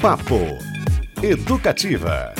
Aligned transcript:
Papo 0.00 0.58
Educativa. 1.22 2.32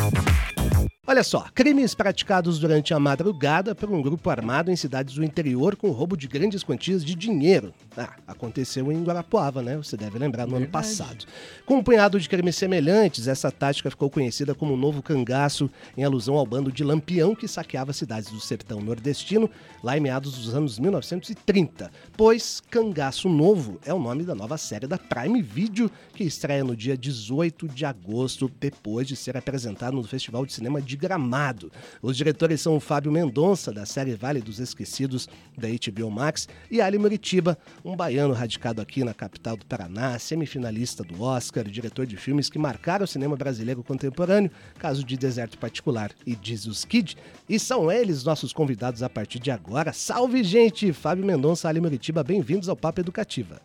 Olha 1.10 1.24
só, 1.24 1.46
crimes 1.54 1.94
praticados 1.94 2.58
durante 2.58 2.92
a 2.92 3.00
madrugada 3.00 3.74
por 3.74 3.90
um 3.90 4.02
grupo 4.02 4.28
armado 4.28 4.70
em 4.70 4.76
cidades 4.76 5.14
do 5.14 5.24
interior 5.24 5.74
com 5.74 5.90
roubo 5.90 6.14
de 6.14 6.28
grandes 6.28 6.62
quantias 6.62 7.02
de 7.02 7.14
dinheiro. 7.14 7.72
Ah, 7.96 8.14
aconteceu 8.26 8.92
em 8.92 9.02
Guarapuava, 9.02 9.62
né? 9.62 9.78
Você 9.78 9.96
deve 9.96 10.18
lembrar 10.18 10.44
no 10.44 10.58
Verdade. 10.58 10.64
ano 10.64 10.70
passado. 10.70 11.24
Com 11.64 11.78
um 11.78 11.82
punhado 11.82 12.20
de 12.20 12.28
crimes 12.28 12.56
semelhantes, 12.56 13.26
essa 13.26 13.50
tática 13.50 13.88
ficou 13.88 14.10
conhecida 14.10 14.54
como 14.54 14.76
Novo 14.76 15.00
Cangaço, 15.02 15.70
em 15.96 16.04
alusão 16.04 16.36
ao 16.36 16.44
bando 16.44 16.70
de 16.70 16.84
Lampião 16.84 17.34
que 17.34 17.48
saqueava 17.48 17.94
cidades 17.94 18.30
do 18.30 18.38
sertão 18.38 18.82
nordestino 18.82 19.48
lá 19.82 19.96
em 19.96 20.00
meados 20.00 20.34
dos 20.34 20.54
anos 20.54 20.78
1930. 20.78 21.90
Pois 22.18 22.62
Cangaço 22.70 23.30
Novo 23.30 23.80
é 23.82 23.94
o 23.94 23.98
nome 23.98 24.24
da 24.24 24.34
nova 24.34 24.58
série 24.58 24.86
da 24.86 24.98
Prime 24.98 25.40
Video 25.40 25.90
que 26.12 26.24
estreia 26.24 26.62
no 26.62 26.76
dia 26.76 26.98
18 26.98 27.66
de 27.66 27.86
agosto, 27.86 28.50
depois 28.60 29.08
de 29.08 29.16
ser 29.16 29.38
apresentado 29.38 29.94
no 29.94 30.04
Festival 30.04 30.44
de 30.44 30.52
Cinema 30.52 30.82
de 30.82 30.97
Gramado. 30.98 31.70
Os 32.02 32.16
diretores 32.16 32.60
são 32.60 32.76
o 32.76 32.80
Fábio 32.80 33.12
Mendonça, 33.12 33.72
da 33.72 33.86
série 33.86 34.14
Vale 34.14 34.40
dos 34.40 34.58
Esquecidos, 34.58 35.28
da 35.56 35.68
HBO 35.68 36.10
Max, 36.10 36.48
e 36.70 36.80
Ali 36.80 36.98
Muritiba, 36.98 37.56
um 37.84 37.96
baiano 37.96 38.34
radicado 38.34 38.82
aqui 38.82 39.04
na 39.04 39.14
capital 39.14 39.56
do 39.56 39.64
Paraná, 39.64 40.18
semifinalista 40.18 41.04
do 41.04 41.22
Oscar, 41.22 41.64
diretor 41.64 42.04
de 42.04 42.16
filmes 42.16 42.50
que 42.50 42.58
marcaram 42.58 43.04
o 43.04 43.08
cinema 43.08 43.36
brasileiro 43.36 43.82
contemporâneo, 43.82 44.50
caso 44.78 45.04
de 45.04 45.16
Deserto 45.16 45.56
Particular 45.56 46.10
e 46.26 46.36
Jesus 46.42 46.84
Kid. 46.84 47.16
E 47.48 47.58
são 47.58 47.90
eles 47.90 48.24
nossos 48.24 48.52
convidados 48.52 49.02
a 49.02 49.08
partir 49.08 49.38
de 49.38 49.50
agora. 49.50 49.92
Salve, 49.92 50.42
gente! 50.42 50.92
Fábio 50.92 51.24
Mendonça, 51.24 51.68
Ali 51.68 51.80
Muritiba, 51.80 52.24
bem-vindos 52.24 52.68
ao 52.68 52.76
Papo 52.76 53.00
Educativa. 53.00 53.60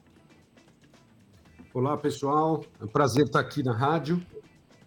Olá, 1.73 1.97
pessoal. 1.97 2.63
É 2.79 2.83
um 2.83 2.87
prazer 2.87 3.25
estar 3.25 3.39
aqui 3.39 3.63
na 3.63 3.73
rádio 3.73 4.23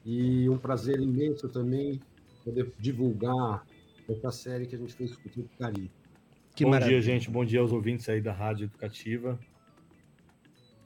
e 0.05 0.49
um 0.49 0.57
prazer 0.57 1.01
imenso 1.01 1.49
também 1.49 2.01
poder 2.47 2.73
divulgar 2.79 3.67
essa 4.09 4.31
série 4.31 4.67
que 4.67 4.77
a 4.77 4.79
gente 4.79 4.95
fez 4.95 5.17
com 5.17 5.29
o 5.29 5.33
Tipo 5.33 5.49
Carinho. 5.59 5.91
Que 6.55 6.63
Bom 6.65 6.71
maravilha. 6.71 7.01
dia, 7.01 7.13
gente. 7.13 7.29
Bom 7.29 7.45
dia 7.45 7.59
aos 7.59 7.73
ouvintes 7.73 8.09
aí 8.09 8.21
da 8.21 8.33
Rádio 8.33 8.67
Educativa. 8.67 9.37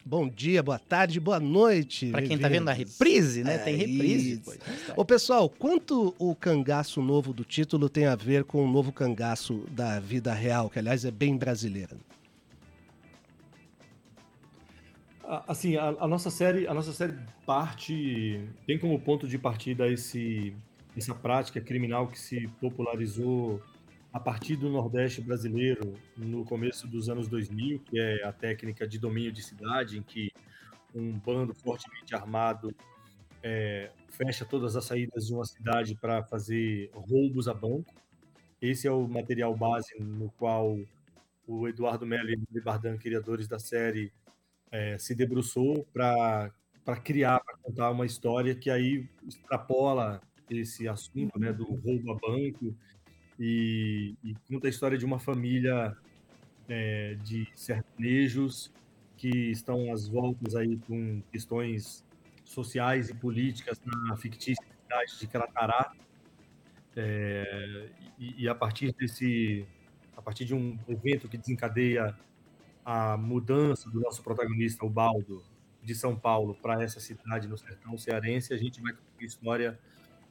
Bom 0.03 0.27
dia, 0.27 0.63
boa 0.63 0.79
tarde, 0.79 1.21
boa 1.21 1.39
noite. 1.39 2.11
Para 2.11 2.23
quem 2.23 2.37
está 2.37 2.49
vendo 2.49 2.71
a 2.71 2.73
reprise, 2.73 3.45
né? 3.45 3.57
É 3.57 3.59
tem 3.59 3.77
reprise. 3.77 4.43
Ô, 4.97 5.05
pessoal, 5.05 5.51
quanto 5.51 6.15
o 6.19 6.35
cangaço 6.35 7.03
novo 7.03 7.35
do 7.35 7.45
título 7.45 7.91
tem 7.91 8.07
a 8.07 8.17
ver 8.17 8.45
com 8.45 8.65
o 8.65 8.73
novo 8.73 8.91
cangaço 8.91 9.67
da 9.71 10.01
vida 10.01 10.33
real, 10.33 10.71
que 10.71 10.79
aliás 10.79 11.05
é 11.05 11.11
bem 11.11 11.37
brasileira? 11.37 11.95
Assim, 15.47 15.77
a, 15.77 15.89
a 16.01 16.09
nossa 16.09 16.31
série, 16.31 16.67
a 16.67 16.73
nossa 16.73 16.93
série 16.95 17.15
parte 17.45 18.49
tem 18.67 18.79
como 18.79 18.99
ponto 18.99 19.29
de 19.29 19.39
partida 19.39 19.87
esse 19.87 20.57
essa 20.97 21.15
prática 21.15 21.61
criminal 21.61 22.09
que 22.09 22.19
se 22.19 22.49
popularizou 22.61 23.63
a 24.13 24.19
partir 24.19 24.57
do 24.57 24.69
Nordeste 24.69 25.21
brasileiro 25.21 25.95
no 26.17 26.45
começo 26.45 26.87
dos 26.89 27.09
anos 27.09 27.29
2000, 27.29 27.81
que 27.81 27.99
é 27.99 28.25
a 28.25 28.33
técnica 28.33 28.87
de 28.87 28.99
domínio 28.99 29.31
de 29.31 29.43
cidade, 29.43 29.99
em 29.99 30.03
que 30.03 30.33
um 30.95 31.19
bando 31.19 31.55
fortemente 31.55 32.15
armado 32.15 32.75
é, 33.43 33.91
fecha 34.09 34.45
todas 34.45 34.77
as 34.77 34.85
saídas 34.85 35.27
de 35.27 35.33
uma 35.33 35.45
cidade 35.45 35.95
para 35.95 36.25
fazer 36.25 36.91
roubos 36.93 37.47
a 37.47 37.55
banco. 37.55 37.95
Esse 38.61 38.87
é 38.87 38.91
o 38.91 39.07
material 39.07 39.57
base 39.57 39.95
no 39.99 40.31
qual 40.33 40.77
o 41.47 41.69
Eduardo 41.69 42.05
Mello 42.05 42.31
e 42.31 42.59
o 42.59 42.63
Bardan, 42.63 42.99
criadores 42.99 43.49
da 43.49 43.59
série, 43.59 44.13
é, 44.71 44.99
se 44.99 45.15
debruçou 45.15 45.87
para 45.93 46.53
criar, 47.03 47.41
para 47.41 47.57
contar 47.59 47.91
uma 47.91 48.07
história 48.07 48.55
que 48.55 48.71
aí 48.71 49.09
extrapola 49.27 50.21
esse 50.51 50.89
assunto, 50.89 51.39
né, 51.39 51.53
do 51.53 51.65
roubo 51.65 52.13
a 52.13 52.15
banco 52.15 52.75
e, 53.39 54.15
e 54.23 54.35
conta 54.49 54.67
a 54.67 54.71
história 54.71 54.99
de 54.99 55.05
uma 55.05 55.19
família 55.19 55.97
é, 56.69 57.17
de 57.23 57.49
sertanejos 57.55 58.73
que 59.17 59.29
estão 59.29 59.93
às 59.93 60.09
voltas 60.09 60.55
aí 60.55 60.77
com 60.87 61.23
questões 61.33 62.05
sociais 62.45 63.09
e 63.11 63.15
políticas 63.15 63.81
na 63.85 64.17
fictícia 64.17 64.65
cidade 64.83 65.19
de 65.19 65.27
Caratará. 65.27 65.93
É, 66.97 67.89
e, 68.19 68.45
e, 68.45 68.49
a 68.49 68.55
partir 68.55 68.93
desse, 68.93 69.67
a 70.17 70.21
partir 70.21 70.45
de 70.45 70.55
um 70.55 70.79
evento 70.89 71.29
que 71.29 71.39
desencadeia 71.39 72.17
a 72.85 73.17
mudança 73.17 73.89
do 73.89 74.01
nosso 74.01 74.23
protagonista, 74.23 74.85
o 74.85 74.91
Baldo, 74.91 75.43
de 75.83 75.95
São 75.95 76.15
Paulo 76.17 76.55
para 76.55 76.83
essa 76.83 77.01
cidade 77.01 77.49
no 77.49 77.57
sertão 77.57 77.97
cearense, 77.97 78.53
a 78.53 78.57
gente 78.57 78.81
vai 78.81 78.93
contar 78.93 79.21
a 79.21 79.25
história 79.25 79.79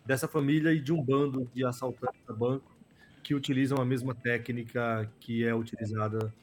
dessa 0.09 0.27
família 0.27 0.73
e 0.73 0.79
de 0.79 0.91
um 0.91 0.99
bando 0.99 1.47
de 1.53 1.63
assaltantes 1.63 2.19
a 2.27 2.33
banco 2.33 2.65
que 3.21 3.35
utilizam 3.35 3.77
a 3.77 3.85
mesma 3.85 4.15
técnica 4.15 5.07
que 5.19 5.45
é 5.45 5.53
utilizada 5.53 6.33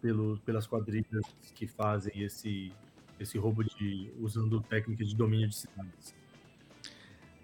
pelo, 0.00 0.38
pelas 0.46 0.68
quadrilhas 0.68 1.24
que 1.52 1.66
fazem 1.66 2.22
esse, 2.22 2.70
esse 3.18 3.36
roubo 3.36 3.64
de 3.64 4.08
usando 4.20 4.60
técnicas 4.60 5.08
de 5.08 5.16
domínio 5.16 5.48
de 5.48 5.56
cidades. 5.56 6.14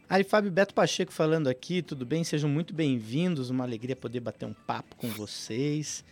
Aí, 0.08 0.22
Fábio 0.22 0.52
Beto 0.52 0.72
Pacheco 0.72 1.12
falando 1.12 1.48
aqui, 1.48 1.82
tudo 1.82 2.06
bem? 2.06 2.22
Sejam 2.22 2.48
muito 2.48 2.72
bem-vindos, 2.72 3.50
uma 3.50 3.64
alegria 3.64 3.96
poder 3.96 4.20
bater 4.20 4.46
um 4.46 4.54
papo 4.54 4.94
com 4.94 5.08
vocês. 5.08 6.04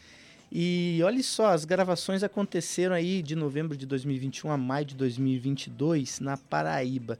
E 0.51 1.01
olha 1.05 1.23
só, 1.23 1.51
as 1.51 1.65
gravações 1.65 2.25
aconteceram 2.25 2.97
aí 2.97 3.23
de 3.23 3.37
novembro 3.37 3.77
de 3.77 3.87
2021 3.87 4.51
a 4.51 4.57
maio 4.57 4.87
de 4.87 4.97
2022 4.97 6.19
na 6.19 6.37
Paraíba. 6.37 7.17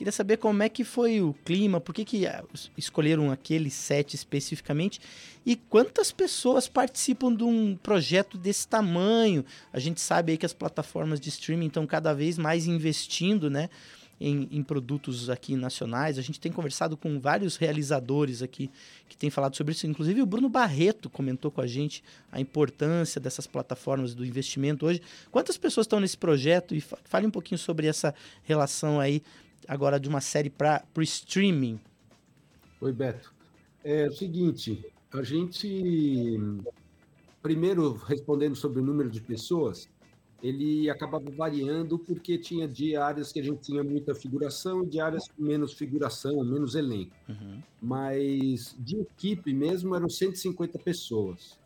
Queria 0.00 0.12
saber 0.12 0.38
como 0.38 0.62
é 0.62 0.68
que 0.70 0.82
foi 0.82 1.20
o 1.20 1.34
clima, 1.44 1.78
por 1.78 1.94
que, 1.94 2.06
que 2.06 2.26
ah, 2.26 2.42
escolheram 2.74 3.30
aquele 3.30 3.68
set 3.68 4.14
especificamente 4.14 4.98
e 5.44 5.54
quantas 5.54 6.10
pessoas 6.10 6.66
participam 6.66 7.34
de 7.34 7.44
um 7.44 7.76
projeto 7.76 8.38
desse 8.38 8.66
tamanho. 8.66 9.44
A 9.70 9.78
gente 9.78 10.00
sabe 10.00 10.32
aí 10.32 10.38
que 10.38 10.46
as 10.46 10.54
plataformas 10.54 11.20
de 11.20 11.28
streaming 11.28 11.66
estão 11.66 11.86
cada 11.86 12.14
vez 12.14 12.38
mais 12.38 12.66
investindo, 12.66 13.50
né? 13.50 13.68
Em, 14.18 14.48
em, 14.50 14.62
produtos 14.62 15.28
aqui 15.28 15.54
nacionais. 15.54 16.18
A 16.18 16.22
gente 16.22 16.40
tem 16.40 16.50
conversado 16.50 16.96
com 16.96 17.20
vários 17.20 17.56
realizadores 17.56 18.42
aqui 18.42 18.70
que 19.06 19.16
têm 19.18 19.28
falado 19.28 19.54
sobre 19.54 19.72
isso. 19.72 19.86
Inclusive 19.86 20.22
o 20.22 20.26
Bruno 20.26 20.48
Barreto 20.48 21.10
comentou 21.10 21.50
com 21.50 21.60
a 21.60 21.66
gente 21.66 22.02
a 22.32 22.40
importância 22.40 23.20
dessas 23.20 23.46
plataformas 23.46 24.14
do 24.14 24.24
investimento 24.24 24.86
hoje. 24.86 25.02
Quantas 25.30 25.58
pessoas 25.58 25.86
estão 25.86 26.00
nesse 26.00 26.16
projeto? 26.16 26.74
E 26.74 26.80
fale 26.80 27.26
um 27.26 27.30
pouquinho 27.30 27.58
sobre 27.58 27.86
essa 27.86 28.14
relação 28.44 29.00
aí 29.00 29.22
agora 29.70 30.00
de 30.00 30.08
uma 30.08 30.20
série 30.20 30.50
para 30.50 30.84
o 30.96 31.00
streaming? 31.00 31.78
Oi, 32.80 32.92
Beto. 32.92 33.32
É 33.84 34.08
o 34.08 34.12
seguinte, 34.12 34.84
a 35.12 35.22
gente, 35.22 36.36
primeiro, 37.40 37.92
respondendo 37.92 38.56
sobre 38.56 38.80
o 38.80 38.84
número 38.84 39.08
de 39.08 39.20
pessoas, 39.20 39.88
ele 40.42 40.90
acabava 40.90 41.30
variando 41.30 42.00
porque 42.00 42.36
tinha 42.36 42.66
diárias 42.66 43.30
que 43.30 43.38
a 43.38 43.44
gente 43.44 43.60
tinha 43.60 43.84
muita 43.84 44.12
figuração 44.12 44.82
e 44.82 44.86
diárias 44.86 45.28
com 45.28 45.40
menos 45.40 45.72
figuração, 45.74 46.42
menos 46.42 46.74
elenco. 46.74 47.14
Uhum. 47.28 47.62
Mas 47.80 48.74
de 48.76 48.96
equipe 48.96 49.54
mesmo 49.54 49.94
eram 49.94 50.08
150 50.08 50.80
pessoas. 50.80 51.60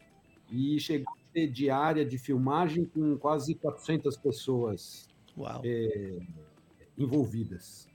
E 0.53 0.79
chegou 0.79 1.11
a 1.15 1.33
ter 1.33 1.49
diária 1.49 2.05
de 2.05 2.19
filmagem 2.19 2.85
com 2.85 3.17
quase 3.17 3.55
400 3.55 4.15
pessoas 4.19 5.09
é, 5.65 6.19
envolvidas. 6.99 7.94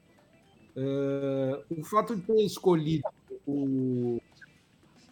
Uh, 0.75 1.63
o 1.80 1.84
fato 1.84 2.16
de 2.16 2.22
ter 2.22 2.41
escolhido 2.44 3.03
o 3.47 4.22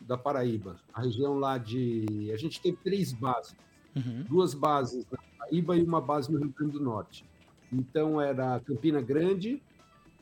da 0.01 0.17
Paraíba, 0.17 0.79
a 0.93 1.01
região 1.01 1.37
lá 1.37 1.57
de. 1.57 2.31
A 2.33 2.37
gente 2.37 2.61
teve 2.61 2.77
três 2.77 3.11
bases, 3.11 3.55
uhum. 3.95 4.23
duas 4.23 4.53
bases 4.53 5.05
na 5.11 5.17
Paraíba 5.37 5.75
e 5.75 5.83
uma 5.83 5.99
base 5.99 6.31
no 6.31 6.39
Rio 6.39 6.53
Grande 6.57 6.73
do 6.73 6.79
Norte. 6.79 7.25
Então 7.71 8.21
era 8.21 8.59
Campina 8.61 9.01
Grande 9.01 9.61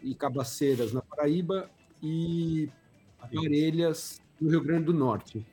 e 0.02 0.16
Cabaceiras 0.16 0.92
na 0.92 1.02
Paraíba 1.02 1.70
e 2.02 2.70
Parelhas 3.20 4.20
no 4.42 4.50
Rio 4.50 4.62
Grande 4.64 4.86
do 4.86 4.94
Norte. 4.94 5.46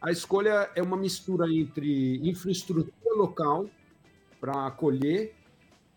A 0.00 0.12
escolha 0.12 0.70
é 0.76 0.82
uma 0.82 0.96
mistura 0.96 1.52
entre 1.52 2.16
infraestrutura 2.28 3.16
local 3.16 3.68
para 4.40 4.66
acolher 4.66 5.34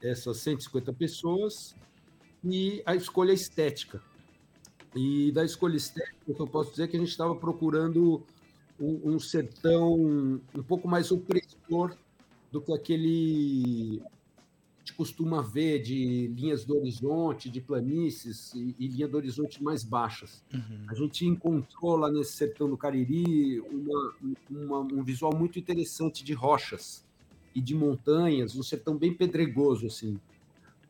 essas 0.01 0.37
150 0.37 0.91
pessoas 0.93 1.75
e 2.43 2.81
a 2.85 2.95
escolha 2.95 3.31
estética. 3.31 4.01
E 4.95 5.31
da 5.31 5.45
escolha 5.45 5.77
estética, 5.77 6.17
eu 6.27 6.47
posso 6.47 6.71
dizer 6.71 6.87
que 6.87 6.97
a 6.97 6.99
gente 6.99 7.09
estava 7.09 7.35
procurando 7.35 8.23
um, 8.79 9.13
um, 9.13 9.19
sertão 9.19 9.93
um 9.93 10.63
pouco 10.67 10.87
mais 10.87 11.11
opressor 11.11 11.95
do 12.51 12.61
que 12.61 12.73
aquele 12.73 14.01
que 14.83 14.91
gente 14.91 14.93
costuma 14.93 15.41
ver 15.41 15.81
de 15.81 16.27
linhas 16.27 16.65
do 16.65 16.77
horizonte, 16.77 17.49
de 17.49 17.61
planícies 17.61 18.53
e, 18.53 18.75
e 18.77 18.87
linha 18.87 19.07
do 19.07 19.17
horizonte 19.17 19.63
mais 19.63 19.83
baixas. 19.83 20.43
Uhum. 20.53 20.85
A 20.87 20.93
gente 20.93 21.25
encontrou 21.25 21.95
lá 21.95 22.11
nesse 22.11 22.33
sertão 22.33 22.69
do 22.69 22.77
Cariri 22.77 23.59
uma, 23.61 24.13
uma, 24.49 24.79
um 24.79 25.03
visual 25.03 25.35
muito 25.35 25.57
interessante 25.57 26.23
de 26.23 26.33
rochas 26.33 27.05
e 27.55 27.61
de 27.61 27.75
montanhas, 27.75 28.55
um 28.55 28.63
sertão 28.63 28.97
bem 28.97 29.13
pedregoso 29.13 29.87
assim. 29.87 30.19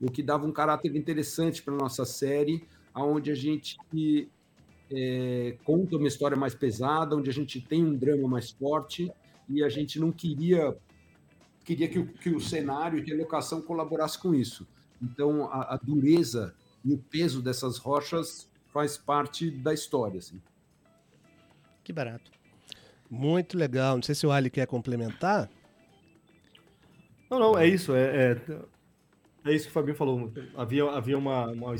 O 0.01 0.11
que 0.11 0.23
dava 0.23 0.45
um 0.45 0.51
caráter 0.51 0.95
interessante 0.95 1.61
para 1.61 1.73
nossa 1.73 2.05
série, 2.05 2.65
aonde 2.93 3.31
a 3.31 3.35
gente 3.35 3.77
é, 4.91 5.55
conta 5.63 5.95
uma 5.95 6.07
história 6.07 6.35
mais 6.35 6.55
pesada, 6.55 7.15
onde 7.15 7.29
a 7.29 7.33
gente 7.33 7.61
tem 7.61 7.85
um 7.85 7.95
drama 7.95 8.27
mais 8.27 8.51
forte 8.51 9.11
e 9.47 9.63
a 9.63 9.69
gente 9.69 9.99
não 9.99 10.11
queria 10.11 10.75
queria 11.63 11.87
que 11.87 11.99
o, 11.99 12.07
que 12.07 12.29
o 12.29 12.39
cenário 12.39 13.07
e 13.07 13.13
a 13.13 13.15
locação 13.15 13.61
colaborasse 13.61 14.17
com 14.17 14.33
isso. 14.33 14.67
Então 15.01 15.45
a, 15.51 15.75
a 15.75 15.77
dureza 15.77 16.55
e 16.83 16.93
o 16.93 16.97
peso 16.97 17.41
dessas 17.41 17.77
rochas 17.77 18.49
faz 18.73 18.97
parte 18.97 19.51
da 19.51 19.73
história. 19.73 20.17
Assim. 20.17 20.41
Que 21.83 21.93
barato. 21.93 22.31
Muito 23.09 23.57
legal. 23.57 23.95
Não 23.95 24.03
sei 24.03 24.15
se 24.15 24.25
o 24.25 24.31
Ali 24.31 24.49
quer 24.49 24.65
complementar. 24.65 25.49
Não, 27.29 27.39
não, 27.39 27.57
é 27.57 27.67
isso. 27.67 27.93
É, 27.93 28.31
é, 28.31 28.61
é 29.45 29.53
isso 29.53 29.65
que 29.65 29.71
o 29.71 29.73
Fabinho 29.73 29.95
falou. 29.95 30.31
Havia, 30.55 30.85
havia 30.85 31.17
uma, 31.17 31.47
uma, 31.47 31.75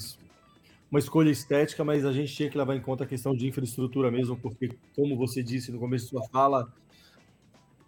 uma, 0.90 1.00
escolha 1.00 1.30
estética, 1.30 1.84
mas 1.84 2.06
a 2.06 2.12
gente 2.12 2.34
tinha 2.34 2.50
que 2.50 2.58
levar 2.58 2.76
em 2.76 2.82
conta 2.82 3.04
a 3.04 3.08
questão 3.08 3.36
de 3.36 3.48
infraestrutura 3.48 4.10
mesmo, 4.10 4.38
porque, 4.38 4.70
como 4.96 5.16
você 5.16 5.44
disse 5.44 5.72
no 5.72 5.80
começo 5.80 6.06
da 6.06 6.20
sua 6.20 6.30
fala, 6.30 6.74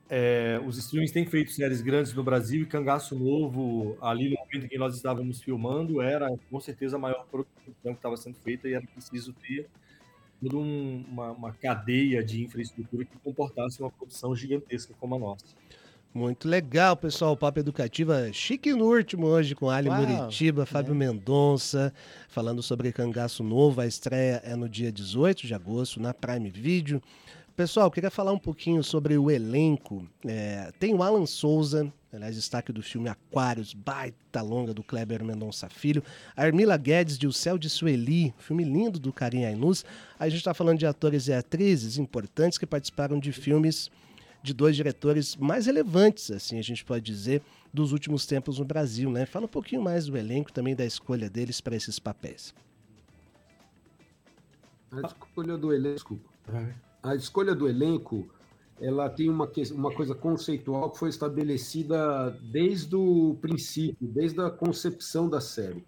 é, 0.09 0.61
os 0.65 0.77
streamings 0.77 1.11
têm 1.11 1.25
feito 1.25 1.51
séries 1.51 1.81
grandes 1.81 2.13
no 2.13 2.23
Brasil 2.23 2.61
e 2.61 2.65
Cangaço 2.65 3.17
Novo, 3.17 3.97
ali 4.01 4.29
no 4.29 4.35
momento 4.35 4.65
em 4.65 4.67
que 4.67 4.77
nós 4.77 4.95
estávamos 4.95 5.41
filmando, 5.41 6.01
era 6.01 6.29
com 6.51 6.59
certeza 6.59 6.97
a 6.97 6.99
maior 6.99 7.25
produção 7.25 7.73
que 7.83 7.89
estava 7.89 8.15
sendo 8.17 8.35
feita 8.35 8.67
e 8.67 8.73
era 8.73 8.85
preciso 8.85 9.33
ter 9.33 9.67
toda 10.43 10.57
um, 10.57 11.05
uma, 11.09 11.31
uma 11.31 11.53
cadeia 11.53 12.23
de 12.23 12.43
infraestrutura 12.43 13.05
que 13.05 13.17
comportasse 13.19 13.81
uma 13.81 13.89
produção 13.89 14.35
gigantesca 14.35 14.93
como 14.99 15.15
a 15.15 15.19
nossa. 15.19 15.45
Muito 16.13 16.47
legal, 16.47 16.95
pessoal. 16.95 17.33
O 17.33 17.37
Papo 17.37 17.59
Educativa 17.59 18.31
chique 18.31 18.71
no 18.71 18.85
último 18.85 19.25
hoje 19.25 19.55
com 19.55 19.67
Ali 19.67 19.89
Uau, 19.89 19.99
Muritiba, 19.99 20.63
Fábio 20.63 20.91
é. 20.91 20.95
Mendonça, 20.95 21.91
falando 22.29 22.61
sobre 22.61 22.91
Cangaço 22.91 23.43
Novo. 23.43 23.81
A 23.81 23.87
estreia 23.87 24.39
é 24.45 24.55
no 24.55 24.69
dia 24.69 24.91
18 24.91 25.47
de 25.47 25.55
agosto 25.55 25.99
na 25.99 26.13
Prime 26.13 26.51
Video. 26.51 27.01
Pessoal, 27.55 27.89
queria 27.89 28.11
falar 28.11 28.31
um 28.31 28.37
pouquinho 28.37 28.83
sobre 28.83 29.17
o 29.17 29.31
elenco. 29.31 30.07
É, 30.23 30.71
tem 30.79 30.93
o 30.93 31.01
Alan 31.01 31.25
Souza, 31.25 31.91
aliás, 32.13 32.35
destaque 32.35 32.71
do 32.71 32.83
filme 32.83 33.09
Aquários, 33.09 33.73
baita 33.73 34.43
longa 34.43 34.71
do 34.71 34.83
Kleber 34.83 35.23
Mendonça 35.23 35.67
Filho. 35.67 36.03
A 36.37 36.43
Armila 36.43 36.77
Guedes 36.77 37.17
de 37.17 37.25
O 37.25 37.33
Céu 37.33 37.57
de 37.57 37.71
Sueli, 37.71 38.35
filme 38.37 38.63
lindo 38.63 38.99
do 38.99 39.11
Karim 39.11 39.45
Ainus. 39.45 39.83
A 40.19 40.29
gente 40.29 40.39
está 40.39 40.53
falando 40.53 40.77
de 40.77 40.85
atores 40.85 41.27
e 41.27 41.33
atrizes 41.33 41.97
importantes 41.97 42.59
que 42.59 42.67
participaram 42.67 43.19
de 43.19 43.31
filmes 43.31 43.89
de 44.43 44.53
dois 44.53 44.75
diretores 44.75 45.37
mais 45.37 45.65
relevantes, 45.65 46.29
assim 46.29 46.59
a 46.59 46.61
gente 46.61 46.83
pode 46.83 47.05
dizer, 47.05 47.41
dos 47.73 47.93
últimos 47.93 48.25
tempos 48.25 48.59
no 48.59 48.65
Brasil, 48.65 49.09
né? 49.09 49.25
Fala 49.25 49.45
um 49.45 49.49
pouquinho 49.49 49.81
mais 49.81 50.05
do 50.05 50.17
elenco, 50.17 50.51
também 50.51 50.75
da 50.75 50.85
escolha 50.85 51.29
deles 51.29 51.61
para 51.61 51.77
esses 51.77 51.97
papéis. 51.97 52.53
A 54.91 55.07
escolha 55.07 55.57
do 55.57 55.73
elenco. 55.73 56.19
A 57.01 57.15
escolha 57.15 57.55
do 57.55 57.69
elenco, 57.69 58.27
ela 58.81 59.09
tem 59.09 59.29
uma, 59.29 59.49
uma 59.71 59.91
coisa 59.93 60.13
conceitual 60.13 60.91
que 60.91 60.99
foi 60.99 61.09
estabelecida 61.09 62.29
desde 62.41 62.95
o 62.97 63.37
princípio, 63.41 64.07
desde 64.07 64.41
a 64.41 64.49
concepção 64.49 65.29
da 65.29 65.39
série, 65.39 65.85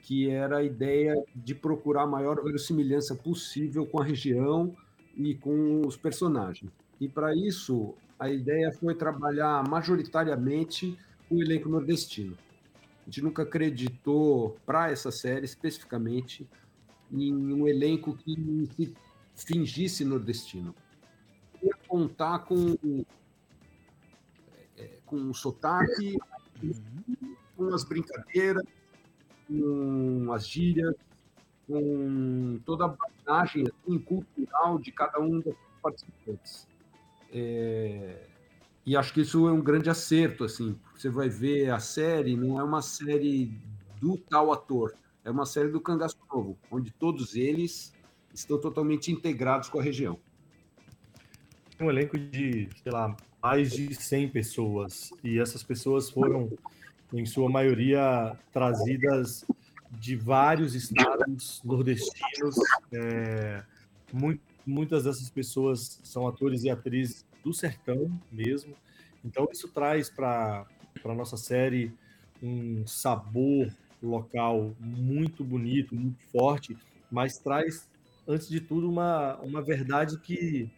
que 0.00 0.28
era 0.28 0.58
a 0.58 0.62
ideia 0.62 1.14
de 1.34 1.54
procurar 1.54 2.02
a 2.02 2.06
maior 2.06 2.42
verossimilhança 2.44 3.14
possível 3.14 3.86
com 3.86 3.98
a 3.98 4.04
região 4.04 4.76
e 5.16 5.34
com 5.34 5.86
os 5.86 5.96
personagens. 5.96 6.70
E 7.02 7.08
para 7.08 7.34
isso, 7.34 7.96
a 8.16 8.30
ideia 8.30 8.70
foi 8.70 8.94
trabalhar 8.94 9.68
majoritariamente 9.68 10.96
o 11.28 11.42
elenco 11.42 11.68
nordestino. 11.68 12.38
A 13.00 13.06
gente 13.06 13.22
nunca 13.22 13.42
acreditou 13.42 14.56
para 14.64 14.88
essa 14.88 15.10
série 15.10 15.44
especificamente 15.44 16.48
em 17.10 17.34
um 17.34 17.66
elenco 17.66 18.16
que 18.16 18.94
se 19.34 19.44
fingisse 19.44 20.04
nordestino. 20.04 20.72
Ia 21.60 21.74
contar 21.88 22.38
com 22.44 22.76
é, 24.78 24.98
com 25.04 25.16
um 25.16 25.34
sotaque, 25.34 26.16
com 27.56 27.74
as 27.74 27.82
brincadeiras, 27.82 28.62
com 29.48 30.32
as 30.32 30.46
gírias, 30.46 30.94
com 31.66 32.60
toda 32.64 32.84
a 32.84 32.96
bagagem 33.26 33.64
assim, 33.66 33.98
cultural 33.98 34.78
de 34.78 34.92
cada 34.92 35.18
um 35.18 35.40
dos 35.40 35.56
participantes. 35.82 36.70
É, 37.32 38.26
e 38.84 38.96
acho 38.96 39.12
que 39.14 39.22
isso 39.22 39.48
é 39.48 39.52
um 39.52 39.62
grande 39.62 39.88
acerto, 39.88 40.44
assim. 40.44 40.78
Você 40.94 41.08
vai 41.08 41.28
ver 41.28 41.70
a 41.70 41.78
série, 41.78 42.36
não 42.36 42.60
é 42.60 42.64
uma 42.64 42.82
série 42.82 43.52
do 44.00 44.18
tal 44.18 44.52
ator, 44.52 44.94
é 45.24 45.30
uma 45.30 45.46
série 45.46 45.68
do 45.68 45.80
Cangaço 45.80 46.18
Novo, 46.30 46.58
onde 46.70 46.90
todos 46.90 47.34
eles 47.36 47.94
estão 48.34 48.58
totalmente 48.58 49.10
integrados 49.10 49.68
com 49.68 49.78
a 49.78 49.82
região. 49.82 50.18
Um 51.80 51.90
elenco 51.90 52.18
de, 52.18 52.68
sei 52.82 52.92
lá, 52.92 53.16
mais 53.42 53.72
de 53.72 53.94
100 53.94 54.28
pessoas, 54.28 55.10
e 55.22 55.38
essas 55.38 55.62
pessoas 55.62 56.10
foram, 56.10 56.50
em 57.12 57.24
sua 57.24 57.48
maioria, 57.48 58.36
trazidas 58.52 59.44
de 59.90 60.16
vários 60.16 60.74
estados 60.74 61.60
nordestinos, 61.64 62.56
é, 62.92 63.62
muito 64.12 64.51
muitas 64.66 65.04
dessas 65.04 65.30
pessoas 65.30 66.00
são 66.02 66.26
atores 66.26 66.64
e 66.64 66.70
atrizes 66.70 67.26
do 67.44 67.52
sertão 67.52 68.10
mesmo. 68.30 68.74
Então 69.24 69.48
isso 69.50 69.68
traz 69.68 70.08
para 70.10 70.66
a 71.04 71.14
nossa 71.14 71.36
série 71.36 71.92
um 72.42 72.86
sabor 72.86 73.72
local 74.02 74.74
muito 74.80 75.44
bonito, 75.44 75.94
muito 75.94 76.20
forte, 76.30 76.76
mas 77.10 77.38
traz, 77.38 77.88
antes 78.26 78.48
de 78.48 78.60
tudo, 78.60 78.90
uma, 78.90 79.36
uma 79.38 79.62
verdade 79.62 80.18
que 80.18 80.68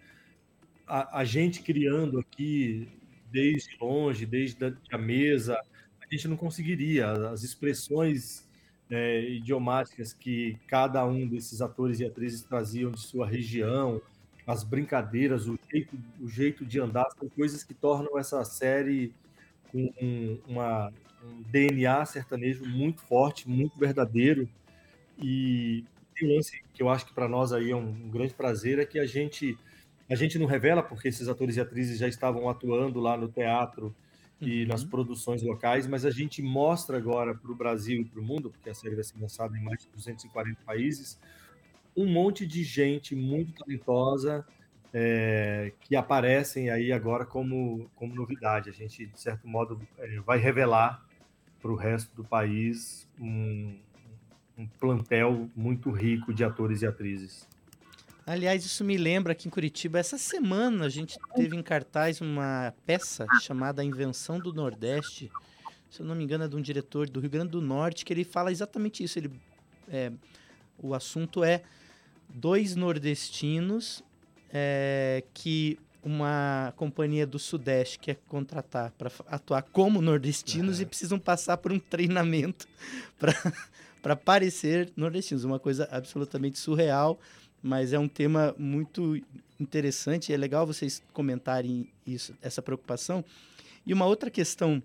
a, 0.86 1.20
a 1.20 1.25
gente 1.25 1.62
criando 1.62 2.19
aqui 2.19 2.88
desde 3.31 3.76
longe, 3.81 4.26
desde 4.26 4.58
a 4.92 4.98
mesa, 4.98 5.58
a 6.00 6.14
gente 6.14 6.28
não 6.28 6.36
conseguiria. 6.36 7.10
As 7.31 7.42
expressões 7.42 8.44
é, 8.90 9.22
idiomáticas 9.31 10.12
que 10.12 10.58
cada 10.66 11.04
um 11.04 11.26
desses 11.26 11.60
atores 11.60 12.00
e 12.00 12.04
atrizes 12.04 12.42
traziam 12.42 12.90
de 12.90 13.00
sua 13.00 13.26
região, 13.26 14.00
as 14.46 14.62
brincadeiras, 14.62 15.46
o 15.46 15.58
jeito, 15.70 15.96
o 16.20 16.28
jeito 16.28 16.64
de 16.64 16.78
andar, 16.78 17.06
são 17.19 17.28
coisas 17.28 17.64
que 17.64 17.72
tornam 17.72 18.19
essa 18.19 18.44
série 18.44 19.12
com 19.72 19.90
um, 20.00 20.38
uma, 20.46 20.92
um 21.25 21.42
DNA 21.50 22.04
sertanejo 22.04 22.64
muito 22.66 23.00
forte, 23.00 23.48
muito 23.48 23.78
verdadeiro. 23.78 24.48
E 25.19 25.84
tem 26.14 26.29
um 26.29 26.36
lance 26.36 26.62
que 26.72 26.82
eu 26.82 26.91
acho 26.91 27.06
que 27.06 27.14
para 27.14 27.29
nós 27.29 27.53
aí 27.53 27.70
é 27.70 27.76
um, 27.76 27.88
um 27.88 28.10
grande 28.10 28.34
prazer 28.34 28.79
é 28.79 28.84
que 28.84 28.98
a 28.98 29.06
gente 29.06 29.56
a 30.10 30.14
gente 30.14 30.38
não 30.38 30.46
revela 30.46 30.82
porque 30.82 31.08
esses 31.08 31.29
atores 31.29 31.56
e 31.56 31.60
atrizes 31.60 31.98
já 31.98 32.06
estavam 32.06 32.48
atuando 32.50 33.00
lá 33.00 33.17
no 33.17 33.26
teatro 33.26 33.94
e 34.41 34.62
uhum. 34.62 34.69
nas 34.69 34.84
produções 34.84 35.43
locais, 35.43 35.86
mas 35.86 36.05
a 36.05 36.10
gente 36.10 36.43
mostra 36.43 36.96
agora 36.96 37.34
para 37.34 37.50
o 37.50 37.55
Brasil 37.55 38.03
e 38.03 38.05
para 38.05 38.20
o 38.20 38.24
mundo, 38.24 38.50
porque 38.50 38.70
a 38.70 38.74
série 38.74 38.94
vai 38.94 39.05
ser 39.05 39.19
lançada 39.19 39.56
em 39.56 39.62
mais 39.62 39.81
de 39.81 39.88
240 39.88 40.60
países, 40.64 41.19
um 41.96 42.06
monte 42.06 42.46
de 42.46 42.62
gente 42.64 43.14
muito 43.14 43.53
talentosa 43.55 44.44
é, 44.93 45.72
que 45.81 45.96
aparecem 45.96 46.70
aí 46.70 46.93
agora 46.93 47.26
como, 47.26 47.91
como 47.96 48.14
novidade. 48.14 48.70
A 48.70 48.72
gente, 48.72 49.06
de 49.06 49.20
certo 49.20 49.46
modo, 49.48 49.81
é, 49.98 50.20
vai 50.20 50.38
revelar 50.38 51.05
para 51.60 51.72
o 51.72 51.74
resto 51.74 52.14
do 52.14 52.24
país 52.24 53.08
um, 53.19 53.76
um 54.56 54.67
plantel 54.67 55.50
muito 55.56 55.91
rico 55.91 56.32
de 56.32 56.44
atores 56.44 56.82
e 56.82 56.86
atrizes. 56.86 57.48
Aliás, 58.26 58.64
isso 58.64 58.82
me 58.82 58.96
lembra 58.96 59.32
aqui 59.32 59.48
em 59.48 59.50
Curitiba, 59.50 59.98
essa 59.98 60.16
semana 60.16 60.86
a 60.86 60.88
gente 60.88 61.19
teve 61.34 61.54
em 61.54 61.62
cartaz 61.62 62.22
uma 62.22 62.72
peça 62.86 63.26
chamada 63.43 63.82
A 63.82 63.84
Invenção 63.84 64.38
do 64.38 64.50
Nordeste. 64.50 65.31
Se 65.90 66.00
eu 66.00 66.06
não 66.06 66.14
me 66.14 66.24
engano, 66.24 66.44
é 66.44 66.48
de 66.48 66.56
um 66.56 66.62
diretor 66.62 67.08
do 67.08 67.20
Rio 67.20 67.28
Grande 67.28 67.50
do 67.50 67.60
Norte, 67.60 68.02
que 68.02 68.12
ele 68.14 68.24
fala 68.24 68.50
exatamente 68.50 69.04
isso. 69.04 69.19
Ele, 69.19 69.31
é, 69.88 70.10
o 70.78 70.94
assunto 70.94 71.44
é 71.44 71.62
dois 72.26 72.74
nordestinos 72.74 74.02
é, 74.50 75.22
que 75.34 75.78
uma 76.02 76.72
companhia 76.76 77.26
do 77.26 77.38
Sudeste 77.38 77.98
quer 77.98 78.16
contratar 78.26 78.90
para 78.93 79.10
atuar 79.26 79.62
como 79.62 80.00
nordestinos 80.00 80.81
e 80.81 80.86
precisam 80.86 81.19
passar 81.19 81.58
por 81.58 81.72
um 81.72 81.78
treinamento 81.78 82.66
para 84.02 84.16
parecer 84.16 84.90
nordestinos. 84.96 85.44
Uma 85.44 85.58
coisa 85.58 85.86
absolutamente 85.90 86.58
surreal 86.58 87.19
mas 87.64 87.94
é 87.94 87.98
um 87.98 88.06
tema 88.06 88.54
muito 88.58 89.18
interessante. 89.58 90.30
É 90.30 90.36
legal 90.36 90.66
vocês 90.66 91.02
comentarem 91.14 91.88
isso, 92.06 92.34
essa 92.42 92.60
preocupação. 92.60 93.24
E 93.86 93.94
uma 93.94 94.04
outra 94.04 94.30
questão 94.30 94.82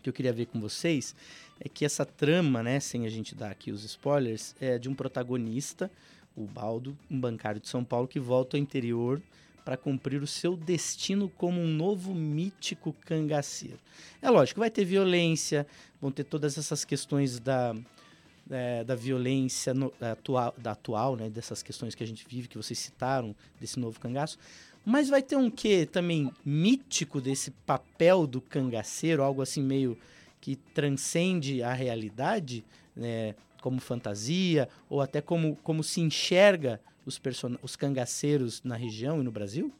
que 0.00 0.08
eu 0.08 0.12
queria 0.12 0.32
ver 0.32 0.46
com 0.46 0.60
vocês 0.60 1.16
é 1.58 1.68
que 1.68 1.84
essa 1.84 2.06
trama, 2.06 2.62
né, 2.62 2.78
sem 2.78 3.06
a 3.06 3.08
gente 3.08 3.34
dar 3.34 3.50
aqui 3.50 3.72
os 3.72 3.82
spoilers, 3.82 4.54
é 4.60 4.78
de 4.78 4.88
um 4.88 4.94
protagonista, 4.94 5.90
o 6.36 6.46
Baldo, 6.46 6.96
um 7.10 7.18
bancário 7.18 7.60
de 7.60 7.68
São 7.68 7.82
Paulo 7.82 8.06
que 8.06 8.20
volta 8.20 8.56
ao 8.56 8.62
interior 8.62 9.20
para 9.64 9.76
cumprir 9.76 10.22
o 10.22 10.26
seu 10.26 10.56
destino 10.56 11.28
como 11.28 11.60
um 11.60 11.66
novo 11.66 12.14
mítico 12.14 12.92
cangaceiro. 13.04 13.78
É 14.20 14.30
lógico, 14.30 14.60
vai 14.60 14.70
ter 14.70 14.84
violência, 14.84 15.66
vão 16.00 16.12
ter 16.12 16.22
todas 16.22 16.56
essas 16.56 16.84
questões 16.84 17.40
da, 17.40 17.74
é, 18.52 18.84
da 18.84 18.94
violência 18.94 19.72
no, 19.72 19.92
da 19.98 20.12
atual, 20.12 20.54
da 20.58 20.72
atual 20.72 21.16
né, 21.16 21.30
dessas 21.30 21.62
questões 21.62 21.94
que 21.94 22.04
a 22.04 22.06
gente 22.06 22.26
vive, 22.28 22.48
que 22.48 22.56
vocês 22.56 22.78
citaram, 22.78 23.34
desse 23.60 23.80
novo 23.80 23.98
cangaço. 23.98 24.38
Mas 24.84 25.08
vai 25.08 25.22
ter 25.22 25.36
um 25.36 25.50
quê 25.50 25.86
também 25.86 26.30
mítico 26.44 27.20
desse 27.20 27.50
papel 27.50 28.26
do 28.26 28.40
cangaceiro, 28.40 29.22
algo 29.22 29.40
assim 29.40 29.62
meio 29.62 29.96
que 30.40 30.56
transcende 30.56 31.62
a 31.62 31.72
realidade, 31.72 32.64
né, 32.94 33.34
como 33.60 33.80
fantasia, 33.80 34.68
ou 34.90 35.00
até 35.00 35.20
como, 35.20 35.56
como 35.62 35.82
se 35.82 36.00
enxerga 36.00 36.80
os, 37.06 37.20
os 37.62 37.76
cangaceiros 37.76 38.62
na 38.62 38.76
região 38.76 39.20
e 39.20 39.24
no 39.24 39.30
Brasil? 39.30 39.72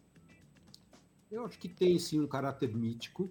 Eu 1.30 1.44
acho 1.44 1.58
que 1.58 1.68
tem 1.68 1.98
sim 1.98 2.20
um 2.20 2.26
caráter 2.26 2.74
mítico, 2.74 3.30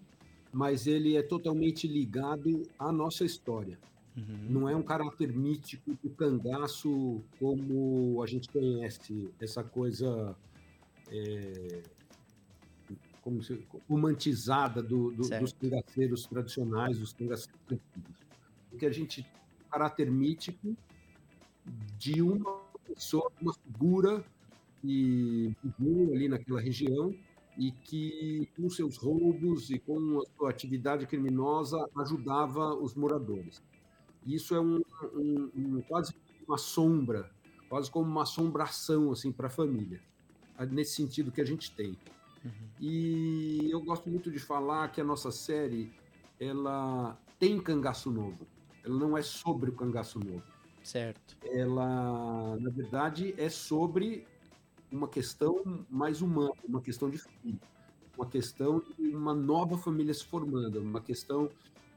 mas 0.51 0.88
ele 0.88 1.15
é 1.15 1.24
totalmente 1.24 1.88
ligado 1.88 2.63
à 2.77 2.91
nossa 2.91 3.24
história. 3.24 3.79
Uhum. 4.15 4.47
Não 4.49 4.69
é 4.69 4.75
um 4.75 4.83
caráter 4.83 5.31
mítico 5.31 5.97
do 6.03 6.09
cangaço 6.09 7.21
como 7.39 8.21
a 8.21 8.27
gente 8.27 8.49
conhece, 8.49 9.29
essa 9.39 9.63
coisa 9.63 10.35
é, 11.09 11.81
como 13.21 13.41
se, 13.41 13.65
romantizada 13.89 14.81
do, 14.81 15.11
do, 15.11 15.29
dos 15.29 15.53
cangaceiros 15.53 16.25
tradicionais, 16.25 16.99
dos 16.99 17.13
cangaceiros 17.13 17.61
antigos. 17.69 18.17
Porque 18.69 18.85
a 18.85 18.91
gente 18.91 19.25
caráter 19.69 20.11
mítico 20.11 20.75
de 21.97 22.21
uma 22.21 22.59
pessoa, 22.85 23.31
uma 23.41 23.53
figura 23.53 24.23
que 24.81 25.55
viveu 25.63 26.13
ali 26.13 26.27
naquela 26.27 26.59
região 26.59 27.15
e 27.57 27.71
que, 27.71 28.49
com 28.55 28.69
seus 28.69 28.97
roubos 28.97 29.69
e 29.69 29.79
com 29.79 30.19
a 30.19 30.25
sua 30.35 30.49
atividade 30.49 31.05
criminosa, 31.05 31.77
ajudava 31.97 32.73
os 32.75 32.95
moradores. 32.95 33.61
Isso 34.25 34.55
é 34.55 34.59
um, 34.59 34.81
um, 35.13 35.51
um 35.55 35.81
quase 35.81 36.13
uma 36.47 36.57
sombra, 36.57 37.29
quase 37.69 37.89
como 37.89 38.09
uma 38.09 38.23
assombração 38.23 39.11
assim 39.11 39.31
para 39.31 39.47
a 39.47 39.49
família, 39.49 40.01
nesse 40.69 40.95
sentido 40.95 41.31
que 41.31 41.41
a 41.41 41.45
gente 41.45 41.71
tem. 41.71 41.97
Uhum. 42.43 42.51
E 42.79 43.69
eu 43.71 43.81
gosto 43.81 44.09
muito 44.09 44.31
de 44.31 44.39
falar 44.39 44.89
que 44.89 44.99
a 44.99 45.03
nossa 45.03 45.31
série 45.31 45.91
ela 46.39 47.17
tem 47.39 47.59
cangaço 47.59 48.11
novo. 48.11 48.47
Ela 48.83 48.97
não 48.97 49.17
é 49.17 49.21
sobre 49.21 49.69
o 49.69 49.73
cangaço 49.73 50.19
novo. 50.19 50.43
Certo. 50.83 51.37
Ela, 51.43 52.57
na 52.59 52.69
verdade, 52.69 53.33
é 53.37 53.47
sobre 53.49 54.25
uma 54.91 55.07
questão 55.07 55.85
mais 55.89 56.21
humana, 56.21 56.53
uma 56.67 56.81
questão 56.81 57.09
de 57.09 57.19
filho, 57.19 57.59
uma 58.17 58.27
questão 58.27 58.81
de 58.97 59.15
uma 59.15 59.33
nova 59.33 59.77
família 59.77 60.13
se 60.13 60.25
formando, 60.25 60.81
uma 60.81 60.99
questão 60.99 61.49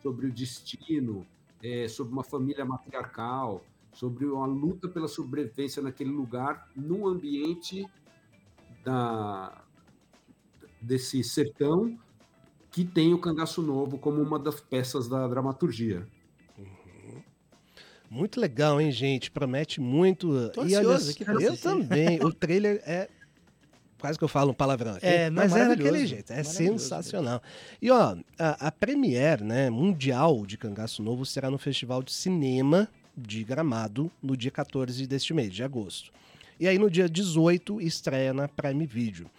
sobre 0.02 0.26
o 0.26 0.32
destino, 0.32 1.26
é, 1.62 1.88
sobre 1.88 2.12
uma 2.12 2.24
família 2.24 2.64
matriarcal, 2.64 3.64
sobre 3.92 4.26
uma 4.26 4.46
luta 4.46 4.88
pela 4.88 5.08
sobrevivência 5.08 5.82
naquele 5.82 6.10
lugar, 6.10 6.68
no 6.74 7.06
ambiente 7.06 7.86
da, 8.84 9.64
desse 10.80 11.22
sertão 11.24 11.98
que 12.70 12.84
tem 12.84 13.14
o 13.14 13.18
Cangaço 13.18 13.62
Novo 13.62 13.98
como 13.98 14.20
uma 14.20 14.38
das 14.38 14.60
peças 14.60 15.08
da 15.08 15.28
dramaturgia. 15.28 16.06
Muito 18.10 18.40
legal, 18.40 18.80
hein, 18.80 18.92
gente? 18.92 19.30
Promete 19.30 19.80
muito. 19.80 20.50
Tô 20.50 20.64
e 20.64 20.76
olha, 20.76 20.96
aqui 20.96 21.24
eu 21.40 21.56
também. 21.56 22.22
o 22.22 22.32
trailer 22.32 22.80
é 22.84 23.08
quase 23.98 24.18
que 24.18 24.24
eu 24.24 24.28
falo 24.28 24.50
um 24.50 24.54
palavrão 24.54 24.94
aqui, 24.94 25.06
é, 25.06 25.30
mas 25.30 25.54
é 25.54 25.68
daquele 25.68 26.06
jeito, 26.06 26.32
é 26.32 26.42
sensacional. 26.42 27.42
E 27.80 27.90
ó, 27.90 28.16
a, 28.38 28.68
a 28.68 28.72
premiere, 28.72 29.42
né, 29.42 29.70
mundial 29.70 30.44
de 30.46 30.58
Cangaço 30.58 31.02
Novo 31.02 31.24
será 31.24 31.50
no 31.50 31.58
Festival 31.58 32.02
de 32.02 32.12
Cinema 32.12 32.88
de 33.16 33.44
Gramado 33.44 34.10
no 34.22 34.36
dia 34.36 34.50
14 34.50 35.06
deste 35.06 35.32
mês, 35.32 35.52
de 35.52 35.62
agosto. 35.62 36.12
E 36.58 36.68
aí 36.68 36.78
no 36.78 36.90
dia 36.90 37.08
18 37.08 37.80
estreia 37.80 38.32
na 38.32 38.48
Prime 38.48 38.86
Video. 38.86 39.30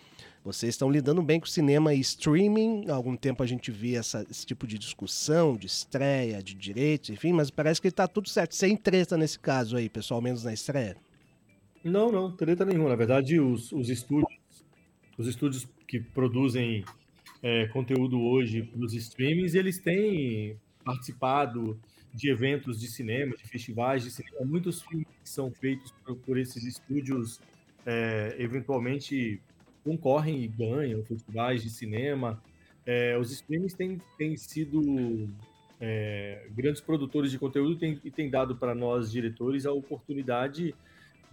Vocês 0.46 0.76
estão 0.76 0.92
lidando 0.92 1.24
bem 1.24 1.40
com 1.40 1.48
cinema 1.48 1.92
e 1.92 2.00
streaming. 2.00 2.86
Há 2.88 2.94
algum 2.94 3.16
tempo 3.16 3.42
a 3.42 3.48
gente 3.48 3.72
vê 3.72 3.96
essa, 3.96 4.24
esse 4.30 4.46
tipo 4.46 4.68
de 4.68 4.78
discussão, 4.78 5.58
de 5.58 5.66
estreia, 5.66 6.44
de 6.44 6.54
direitos, 6.54 7.10
enfim, 7.10 7.34
mas 7.34 7.50
parece 7.50 7.82
que 7.82 7.88
está 7.88 8.08
tudo 8.08 8.30
certo. 8.30 8.54
Sem 8.54 8.78
treta 8.78 9.18
nesse 9.18 9.40
caso 9.40 9.76
aí, 9.76 9.90
pessoal, 9.90 10.22
menos 10.22 10.44
na 10.44 10.54
estreia. 10.54 10.98
Não, 11.84 12.12
não, 12.12 12.32
treta 12.32 12.64
nenhuma. 12.64 12.90
Na 12.90 12.96
verdade, 12.96 13.40
os, 13.40 13.72
os 13.72 13.90
estúdios, 13.90 14.40
os 15.18 15.28
estúdios 15.28 15.68
que 15.88 16.00
produzem 16.00 16.84
é, 17.42 17.68
conteúdo 17.68 18.22
hoje 18.22 18.64
para 18.64 18.84
os 18.84 18.94
streamings, 18.94 19.54
eles 19.54 19.80
têm 19.80 20.58
participado 20.84 21.80
de 22.14 22.30
eventos 22.30 22.80
de 22.80 22.88
cinema, 22.88 23.36
de 23.36 23.44
festivais 23.44 24.04
de 24.04 24.12
cinema. 24.12 24.46
Muitos 24.46 24.82
filmes 24.82 25.08
que 25.22 25.30
são 25.30 25.52
feitos 25.52 25.92
por, 26.04 26.16
por 26.18 26.38
esses 26.38 26.64
estúdios, 26.64 27.40
é, 27.86 28.36
eventualmente 28.40 29.42
concorrem 29.84 30.44
e 30.44 30.48
ganham 30.48 31.04
festivais 31.04 31.62
de 31.62 31.70
cinema. 31.70 32.42
É, 32.86 33.18
os 33.18 33.32
streamings 33.32 33.74
têm, 33.74 34.02
têm 34.18 34.38
sido 34.38 35.30
é, 35.80 36.48
grandes 36.52 36.82
produtores 36.82 37.32
de 37.32 37.38
conteúdo 37.38 37.84
e 38.04 38.12
têm 38.12 38.30
dado 38.30 38.56
para 38.56 38.74
nós, 38.74 39.12
diretores, 39.12 39.66
a 39.66 39.72
oportunidade 39.72 40.74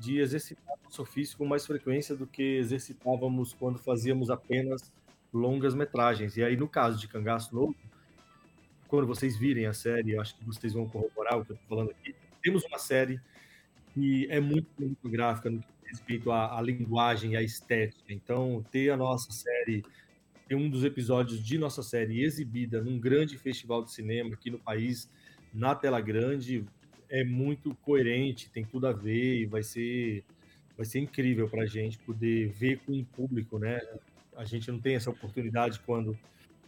de 0.02 0.18
exercitar 0.18 0.74
nosso 0.84 1.00
ofício 1.00 1.38
com 1.38 1.46
mais 1.46 1.64
frequência 1.64 2.16
do 2.16 2.26
que 2.26 2.42
exercitávamos 2.42 3.54
quando 3.54 3.78
fazíamos 3.78 4.30
apenas 4.30 4.92
longas 5.32 5.74
metragens. 5.74 6.36
E 6.36 6.42
aí, 6.42 6.56
no 6.56 6.68
caso 6.68 6.98
de 6.98 7.06
Cangaço 7.06 7.54
Novo, 7.54 7.74
quando 8.88 9.06
vocês 9.06 9.38
virem 9.38 9.66
a 9.66 9.72
série, 9.72 10.18
acho 10.18 10.36
que 10.36 10.44
vocês 10.44 10.72
vão 10.72 10.88
corroborar 10.88 11.38
o 11.38 11.44
que 11.44 11.52
eu 11.52 11.54
estou 11.54 11.68
falando 11.68 11.92
aqui. 11.92 12.14
Temos 12.42 12.64
uma 12.64 12.78
série 12.78 13.20
que 13.94 14.26
é 14.28 14.40
muito 14.40 14.68
cinematográfica 14.76 15.50
no 15.50 15.60
que 15.60 15.66
respeito 15.84 16.32
à, 16.32 16.58
à 16.58 16.60
linguagem, 16.60 17.36
à 17.36 17.42
estética. 17.42 18.12
Então, 18.12 18.64
ter 18.70 18.90
a 18.90 18.96
nossa 18.96 19.30
série, 19.30 19.84
ter 20.48 20.56
um 20.56 20.68
dos 20.68 20.84
episódios 20.84 21.42
de 21.42 21.58
nossa 21.58 21.82
série 21.82 22.22
exibida 22.22 22.82
num 22.82 22.98
grande 22.98 23.38
festival 23.38 23.84
de 23.84 23.92
cinema 23.92 24.34
aqui 24.34 24.50
no 24.50 24.58
país, 24.58 25.08
na 25.54 25.74
tela 25.74 26.00
grande, 26.00 26.66
é 27.12 27.22
muito 27.22 27.74
coerente, 27.82 28.50
tem 28.50 28.64
tudo 28.64 28.86
a 28.86 28.92
ver 28.92 29.42
e 29.42 29.46
vai 29.46 29.62
ser, 29.62 30.24
vai 30.76 30.86
ser 30.86 30.98
incrível 30.98 31.48
para 31.48 31.62
a 31.62 31.66
gente 31.66 31.98
poder 31.98 32.48
ver 32.48 32.78
com 32.78 32.98
o 32.98 33.04
público, 33.04 33.58
né? 33.58 33.80
A 34.34 34.44
gente 34.44 34.72
não 34.72 34.80
tem 34.80 34.94
essa 34.94 35.10
oportunidade 35.10 35.78
quando, 35.86 36.18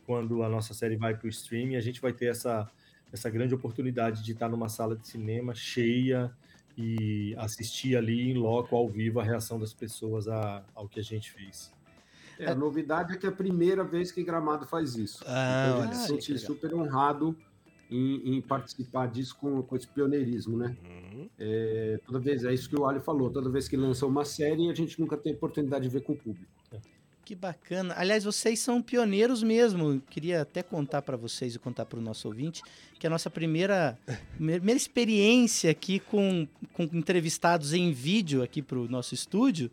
quando 0.07 0.43
a 0.43 0.49
nossa 0.49 0.75
série 0.75 0.97
vai 0.97 1.17
para 1.17 1.27
o 1.27 1.31
streaming, 1.31 1.77
a 1.77 1.81
gente 1.81 1.99
vai 1.99 2.13
ter 2.13 2.27
essa, 2.27 2.71
essa 3.11 3.31
grande 3.31 3.55
oportunidade 3.55 4.23
de 4.23 4.33
estar 4.33 4.51
numa 4.51 4.69
sala 4.69 4.95
de 4.95 5.09
cinema 5.09 5.55
cheia, 5.55 6.31
e 6.77 7.35
assistir 7.39 7.97
ali 7.97 8.31
em 8.31 8.35
loco, 8.35 8.75
ao 8.75 8.89
vivo, 8.89 9.21
a 9.21 9.25
reação 9.25 9.59
das 9.59 9.73
pessoas 9.73 10.27
a, 10.29 10.63
ao 10.75 10.89
que 10.89 10.99
a 10.99 11.03
gente 11.03 11.31
fez. 11.31 11.73
É, 12.39 12.47
a 12.47 12.55
novidade 12.55 13.13
é 13.13 13.17
que 13.17 13.27
é 13.27 13.29
a 13.29 13.33
primeira 13.33 13.85
vez 13.85 14.11
que 14.11 14.23
Gramado 14.25 14.67
faz 14.67 14.97
isso. 14.97 15.23
Ah, 15.27 15.67
então, 15.69 15.83
a 15.83 15.87
gente 15.87 15.97
se 15.97 16.07
sente 16.09 16.39
super 16.39 16.75
honrado 16.75 17.37
em, 17.91 18.37
em, 18.37 18.41
participar 18.41 19.07
disso 19.07 19.37
com, 19.37 19.63
com 19.63 19.77
esse 19.77 19.87
pioneirismo, 19.87 20.57
né? 20.57 20.77
Uhum. 20.85 21.29
É, 21.39 22.01
toda 22.07 22.19
vez, 22.19 22.45
é 22.45 22.53
isso 22.53 22.69
que 22.69 22.77
o 22.77 22.87
Ali 22.87 23.01
falou, 23.01 23.31
toda 23.31 23.49
vez 23.51 23.69
que 23.69 23.77
lança 23.77 24.07
uma 24.07 24.25
série, 24.25 24.71
a 24.71 24.75
gente 24.75 25.01
nunca 25.01 25.17
tem 25.17 25.35
oportunidade 25.35 25.85
de 25.85 25.91
ver 25.91 26.03
com 26.03 26.13
o 26.13 26.17
público. 26.17 26.51
É. 26.73 26.79
Que 27.25 27.35
bacana. 27.35 27.95
Aliás, 27.97 28.25
vocês 28.25 28.61
são 28.61 28.83
pioneiros 28.83 29.43
mesmo. 29.43 30.03
Queria 30.11 30.43
até 30.43 30.63
contar 30.63 31.01
para 31.01 31.17
vocês 31.17 31.55
e 31.55 31.59
contar 31.59 31.87
para 31.87 31.99
o 31.99 32.03
nosso 32.03 32.29
ouvinte 32.29 32.63
que 32.99 33.07
a 33.07 33.11
nossa 33.11 33.29
primeira, 33.31 33.99
primeira 34.37 34.77
experiência 34.77 35.71
aqui 35.71 36.01
com, 36.01 36.47
com 36.75 36.83
entrevistados 36.83 37.73
em 37.73 37.93
vídeo 37.93 38.43
aqui 38.43 38.61
para 38.61 38.79
o 38.79 38.87
nosso 38.89 39.15
estúdio 39.15 39.71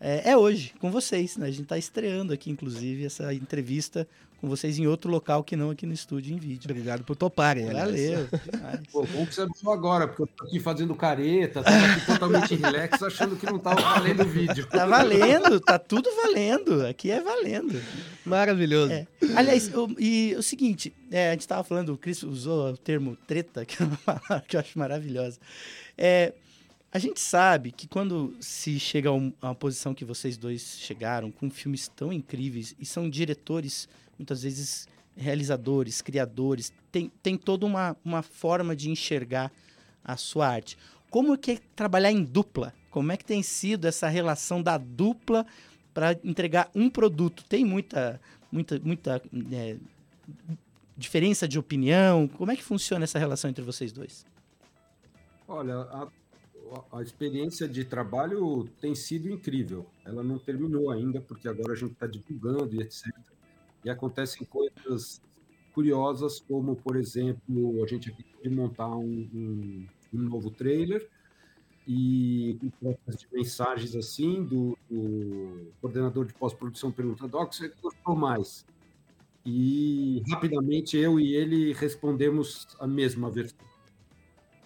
é, 0.00 0.30
é, 0.30 0.36
hoje, 0.36 0.72
com 0.80 0.90
vocês. 0.90 1.36
Né? 1.36 1.46
A 1.46 1.50
gente 1.50 1.64
está 1.64 1.76
estreando 1.76 2.32
aqui, 2.32 2.50
inclusive, 2.50 3.04
essa 3.04 3.32
entrevista 3.34 4.08
com 4.40 4.48
vocês 4.48 4.78
em 4.78 4.86
outro 4.86 5.10
local 5.10 5.44
que 5.44 5.54
não 5.54 5.70
aqui 5.70 5.84
no 5.84 5.92
estúdio 5.92 6.34
em 6.34 6.38
vídeo. 6.38 6.70
Obrigado 6.70 7.04
por 7.04 7.14
toparem. 7.14 7.66
Valeu. 7.66 8.26
Pô, 8.90 9.04
bom 9.06 9.26
que 9.26 9.34
você 9.34 9.42
avisou 9.42 9.72
agora, 9.72 10.08
porque 10.08 10.22
eu 10.22 10.26
tô 10.26 10.44
aqui 10.44 10.58
fazendo 10.58 10.94
careta, 10.94 11.62
tava 11.62 11.76
aqui 11.76 12.06
totalmente 12.06 12.54
relax, 12.54 13.02
achando 13.02 13.36
que 13.36 13.46
não 13.46 13.58
tava 13.58 13.80
valendo 13.80 14.22
o 14.22 14.28
vídeo. 14.28 14.66
Tá 14.66 14.86
valendo, 14.86 15.60
tá 15.60 15.78
tudo 15.78 16.08
valendo. 16.16 16.86
Aqui 16.86 17.10
é 17.10 17.20
valendo. 17.20 17.80
Maravilhoso. 18.24 18.92
É. 18.92 19.06
Aliás, 19.36 19.72
o, 19.74 19.94
e 19.98 20.34
o 20.36 20.42
seguinte, 20.42 20.92
é, 21.10 21.28
a 21.28 21.32
gente 21.32 21.42
estava 21.42 21.62
falando, 21.62 21.92
o 21.92 21.98
Cris 21.98 22.22
usou 22.22 22.72
o 22.72 22.76
termo 22.76 23.16
treta, 23.26 23.64
que 23.66 23.82
é 23.82 23.86
uma 23.86 23.98
palavra 23.98 24.44
que 24.46 24.56
eu 24.56 24.60
acho 24.60 24.78
maravilhosa. 24.78 25.38
É, 25.98 26.32
a 26.92 26.98
gente 26.98 27.20
sabe 27.20 27.70
que 27.70 27.86
quando 27.86 28.34
se 28.40 28.78
chega 28.80 29.08
a 29.08 29.12
uma 29.12 29.54
posição 29.54 29.94
que 29.94 30.04
vocês 30.04 30.36
dois 30.36 30.78
chegaram, 30.80 31.30
com 31.30 31.48
filmes 31.50 31.88
tão 31.88 32.12
incríveis, 32.12 32.74
e 32.78 32.84
são 32.84 33.08
diretores, 33.08 33.88
muitas 34.18 34.42
vezes 34.42 34.88
realizadores, 35.16 36.02
criadores, 36.02 36.72
tem, 36.90 37.10
tem 37.22 37.36
toda 37.36 37.64
uma, 37.66 37.96
uma 38.04 38.22
forma 38.22 38.74
de 38.74 38.90
enxergar 38.90 39.52
a 40.04 40.16
sua 40.16 40.48
arte. 40.48 40.76
Como 41.10 41.34
é 41.34 41.36
que 41.36 41.52
é 41.52 41.58
trabalhar 41.76 42.10
em 42.10 42.24
dupla? 42.24 42.74
Como 42.90 43.12
é 43.12 43.16
que 43.16 43.24
tem 43.24 43.42
sido 43.42 43.86
essa 43.86 44.08
relação 44.08 44.62
da 44.62 44.76
dupla 44.76 45.46
para 45.92 46.12
entregar 46.24 46.70
um 46.74 46.88
produto. 46.88 47.44
Tem 47.44 47.64
muita, 47.64 48.20
muita, 48.50 48.78
muita 48.80 49.22
é, 49.52 49.76
diferença 50.96 51.46
de 51.46 51.58
opinião? 51.58 52.28
Como 52.28 52.50
é 52.50 52.56
que 52.56 52.62
funciona 52.62 53.04
essa 53.04 53.18
relação 53.18 53.50
entre 53.50 53.64
vocês 53.64 53.92
dois? 53.92 54.24
Olha, 55.46 55.80
a, 55.80 56.08
a 56.92 57.02
experiência 57.02 57.68
de 57.68 57.84
trabalho 57.84 58.68
tem 58.80 58.94
sido 58.94 59.28
incrível. 59.28 59.86
Ela 60.04 60.22
não 60.22 60.38
terminou 60.38 60.90
ainda, 60.90 61.20
porque 61.20 61.48
agora 61.48 61.72
a 61.72 61.76
gente 61.76 61.92
está 61.92 62.06
divulgando 62.06 62.74
e 62.74 62.80
etc. 62.80 63.12
E 63.84 63.90
acontecem 63.90 64.46
coisas 64.46 65.20
curiosas, 65.72 66.40
como, 66.40 66.76
por 66.76 66.96
exemplo, 66.96 67.82
a 67.82 67.86
gente 67.86 68.10
aqui 68.10 68.22
pode 68.24 68.50
montar 68.50 68.94
um, 68.96 69.28
um, 69.32 69.86
um 70.12 70.22
novo 70.22 70.50
trailer 70.50 71.08
e 71.86 72.58
de 72.60 73.26
mensagens 73.32 73.96
assim 73.96 74.44
do, 74.44 74.76
do 74.88 75.72
coordenador 75.80 76.24
de 76.26 76.34
pós-produção 76.34 76.92
perguntando: 76.92 77.36
"Ó, 77.36 77.42
oh, 77.42 77.46
você 77.46 77.72
gostou 77.82 78.14
mais?" 78.14 78.66
E 79.44 80.22
rapidamente 80.30 80.96
eu 80.98 81.18
e 81.18 81.34
ele 81.34 81.72
respondemos 81.72 82.68
a 82.78 82.86
mesma 82.86 83.30
versão. 83.30 83.69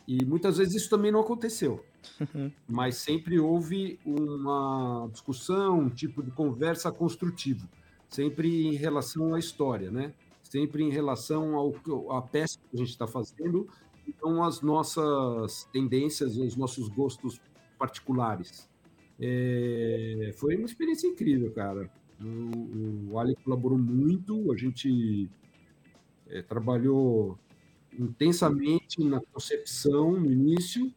E 0.07 0.25
muitas 0.25 0.59
vezes 0.59 0.75
isso 0.75 0.91
também 0.91 1.11
não 1.11 1.21
aconteceu. 1.21 1.85
Uhum. 2.21 2.53
Mas 2.69 2.97
sempre 2.97 3.39
houve 3.39 3.99
uma 4.05 5.09
discussão, 5.11 5.81
um 5.81 5.89
tipo 5.89 6.23
de 6.23 6.31
conversa 6.31 6.93
construtivo, 6.93 7.67
sempre 8.09 8.67
em 8.67 8.75
relação 8.75 9.35
à 9.35 9.39
história, 9.39 9.91
né? 9.91 10.13
Sempre 10.43 10.85
em 10.85 10.91
relação 10.91 11.57
ao 11.57 11.75
à 12.17 12.23
peça 12.23 12.59
que 12.59 12.77
a 12.77 12.79
gente 12.79 12.91
está 12.91 13.07
fazendo, 13.07 13.67
então 14.07 14.45
as 14.45 14.61
nossas 14.61 15.65
tendências, 15.73 16.37
os 16.37 16.57
nossos 16.57 16.89
gostos 16.89 17.41
particulares. 17.79 18.69
É, 19.19 20.33
foi 20.37 20.57
uma 20.57 20.67
experiência 20.67 21.07
incrível, 21.07 21.51
cara. 21.53 21.91
O, 22.21 23.13
o 23.13 23.19
Ali 23.19 23.35
colaborou 23.37 23.79
muito, 23.79 24.53
a 24.53 24.57
gente 24.57 25.29
é, 26.29 26.43
trabalhou 26.43 27.39
intensamente 27.99 29.03
na 29.03 29.21
concepção 29.21 30.13
no 30.13 30.31
início 30.31 30.93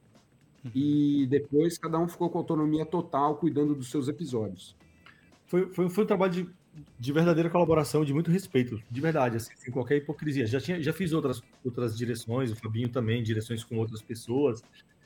e 0.76 1.28
depois 1.30 1.78
cada 1.78 1.98
um 1.98 2.08
ficou 2.08 2.30
com 2.30 2.38
autonomia 2.38 2.86
total 2.86 3.36
cuidando 3.36 3.76
dos 3.76 3.90
seus 3.90 4.08
episódios. 4.08 4.76
Foi, 5.46 5.72
foi, 5.72 5.90
foi 5.90 6.04
um 6.04 6.08
trabalho 6.08 6.34
de, 6.34 6.50
de 7.00 7.14
verdadeira 7.14 7.50
colaboração, 7.50 8.04
de 8.04 8.14
muito 8.14 8.30
respeito, 8.30 8.82
de 8.90 9.02
verdade, 9.02 9.38
assim, 9.38 9.56
sem 9.56 9.72
qualquer 9.72 9.98
hipocrisia. 9.98 10.46
Já, 10.46 10.60
tinha, 10.60 10.82
já 10.82 10.92
fiz 10.92 11.14
outras, 11.14 11.42
outras 11.64 11.98
direções, 11.98 12.52
o 12.52 12.56
Fabinho 12.56 12.90
também, 12.90 13.24
direções 13.24 13.64
com 13.64 13.78
outras 13.78 14.02
pessoas. 14.02 14.62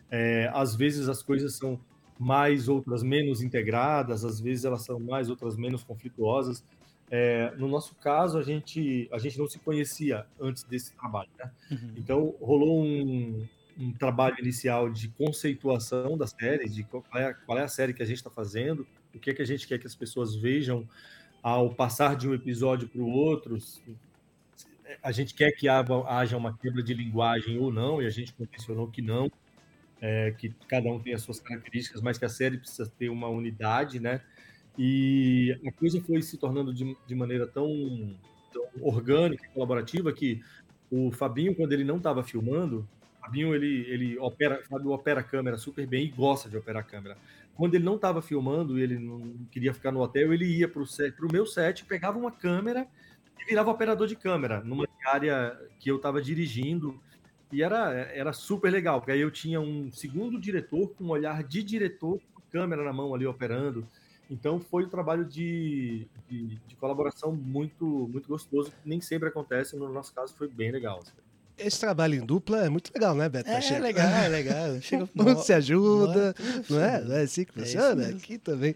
É, 0.10 0.50
às 0.54 0.76
vezes 0.76 1.08
as 1.08 1.22
coisas 1.22 1.56
são 1.56 1.80
mais, 2.20 2.68
outras 2.68 3.02
menos 3.02 3.42
integradas, 3.42 4.26
às 4.26 4.40
vezes 4.40 4.66
elas 4.66 4.84
são 4.84 5.00
mais, 5.00 5.30
outras 5.30 5.56
menos 5.58 5.84
conflituosas. 5.84 6.64
É, 7.14 7.54
no 7.58 7.68
nosso 7.68 7.94
caso, 7.96 8.38
a 8.38 8.42
gente, 8.42 9.10
a 9.12 9.20
gente 9.20 9.38
não 9.38 9.46
se 9.46 9.60
conhecia 9.60 10.26
antes 10.40 10.64
desse 10.64 10.96
trabalho, 10.96 11.30
né? 11.38 11.52
Uhum. 11.70 11.94
Então, 11.98 12.36
rolou 12.40 12.82
um, 12.82 13.46
um, 13.78 13.92
trabalho 13.92 14.38
inicial 14.40 14.90
de 14.90 15.10
conceituação 15.10 16.18
da 16.18 16.26
série, 16.26 16.70
de 16.70 16.84
qual 16.86 17.04
é, 17.14 17.34
qual 17.34 17.58
é 17.58 17.64
a 17.64 17.68
série 17.68 17.94
que 17.94 18.02
a 18.02 18.06
gente 18.06 18.18
está 18.18 18.30
fazendo, 18.30 18.88
o 19.14 19.20
que 19.20 19.30
é 19.30 19.34
que 19.34 19.42
a 19.42 19.46
gente 19.46 19.68
quer 19.68 19.78
que 19.78 19.86
as 19.86 19.94
pessoas 19.94 20.34
vejam 20.34 20.88
ao 21.44 21.74
passar 21.74 22.16
de 22.16 22.30
um 22.30 22.34
episódio 22.34 22.88
para 22.88 23.02
o 23.02 23.10
outro. 23.10 23.58
A 25.04 25.12
gente 25.12 25.34
quer 25.34 25.52
que 25.52 25.68
haja 25.68 26.38
uma 26.38 26.58
quebra 26.58 26.82
de 26.82 26.94
linguagem 26.94 27.58
ou 27.58 27.74
não, 27.74 28.02
e 28.02 28.06
a 28.06 28.10
gente 28.10 28.32
convencionou 28.32 28.88
que 28.88 29.02
não 29.02 29.30
é, 30.02 30.32
que 30.32 30.50
cada 30.68 30.90
um 30.90 31.00
tem 31.00 31.14
as 31.14 31.22
suas 31.22 31.40
características, 31.40 32.02
mas 32.02 32.18
que 32.18 32.26
a 32.26 32.30
série 32.30 32.58
precisa 32.58 32.92
ter 32.98 33.10
uma 33.10 33.28
unidade, 33.28 34.00
né? 34.00 34.22
E 34.78 35.60
a 35.66 35.72
coisa 35.72 36.02
foi 36.02 36.22
se 36.22 36.38
tornando 36.38 36.74
de, 36.74 36.96
de 37.06 37.16
maneira 37.16 37.46
tão, 37.46 38.16
tão 38.52 38.64
orgânica 38.82 39.46
e 39.46 39.50
colaborativa 39.50 40.12
que 40.14 40.42
o 40.90 41.12
Fabinho, 41.12 41.56
quando 41.56 41.74
ele 41.74 41.84
não 41.84 41.98
estava 41.98 42.24
filmando, 42.24 42.88
Fabinho 43.20 43.54
ele, 43.54 43.86
ele 43.88 44.18
opera, 44.18 44.64
Fábio 44.68 44.92
opera 44.92 45.22
a 45.22 45.24
câmera 45.24 45.58
super 45.58 45.86
bem 45.86 46.06
e 46.06 46.10
gosta 46.10 46.50
de 46.50 46.58
operar 46.58 46.82
a 46.82 46.86
câmera. 46.86 47.18
Quando 47.56 47.76
ele 47.76 47.84
não 47.84 47.96
estava 47.96 48.22
filmando 48.22 48.80
e 48.80 48.82
ele 48.82 48.98
não 48.98 49.34
queria 49.52 49.74
ficar 49.74 49.92
no 49.92 50.02
hotel, 50.02 50.34
ele 50.34 50.46
ia 50.46 50.68
para 50.68 50.82
o 50.82 51.32
meu 51.32 51.46
set, 51.46 51.86
pegava 51.86 52.18
uma 52.18 52.32
câmera 52.32 52.88
e 53.40 53.46
virava 53.46 53.70
operador 53.70 54.08
de 54.08 54.16
câmera 54.16 54.62
numa 54.62 54.88
área 55.06 55.58
que 55.80 55.90
eu 55.92 55.98
estava 55.98 56.22
dirigindo 56.22 57.00
e 57.52 57.62
era, 57.62 57.92
era 58.14 58.32
super 58.32 58.72
legal, 58.72 59.00
porque 59.00 59.12
aí 59.12 59.20
eu 59.20 59.30
tinha 59.30 59.60
um 59.60 59.92
segundo 59.92 60.40
diretor 60.40 60.90
com 60.96 61.04
um 61.04 61.10
olhar 61.10 61.44
de 61.44 61.62
diretor, 61.62 62.20
câmera 62.50 62.84
na 62.84 62.94
mão 62.94 63.14
ali 63.14 63.26
operando. 63.26 63.86
Então 64.32 64.60
foi 64.60 64.86
um 64.86 64.90
trabalho 64.90 65.26
de, 65.26 66.08
de, 66.30 66.56
de, 66.68 66.76
colaboração 66.78 67.34
muito, 67.34 67.86
muito 67.86 68.28
gostoso, 68.28 68.72
que 68.72 68.90
nem 68.90 69.02
sempre 69.02 69.28
acontece, 69.28 69.76
no 69.76 69.92
nosso 69.92 70.14
caso 70.14 70.34
foi 70.38 70.48
bem 70.48 70.72
legal. 70.72 71.00
Assim. 71.00 71.12
Esse 71.58 71.80
trabalho 71.80 72.16
em 72.16 72.26
dupla 72.26 72.66
é 72.66 72.70
muito 72.70 72.92
legal, 72.96 73.14
né, 73.14 73.28
Beto? 73.28 73.50
É, 73.50 73.74
é 73.74 73.80
legal, 73.80 74.08
é 74.08 74.28
legal. 74.30 74.82
Chega, 74.82 75.08
um 75.14 75.38
se 75.38 75.52
ajuda, 75.54 76.34
não 76.70 76.80
é? 76.80 77.02
Não 77.02 77.16
é 77.16 77.22
assim 77.24 77.44
que 77.44 77.52
é 77.52 77.62
funciona? 77.62 78.04
É 78.06 78.10
Aqui 78.12 78.38
também. 78.38 78.74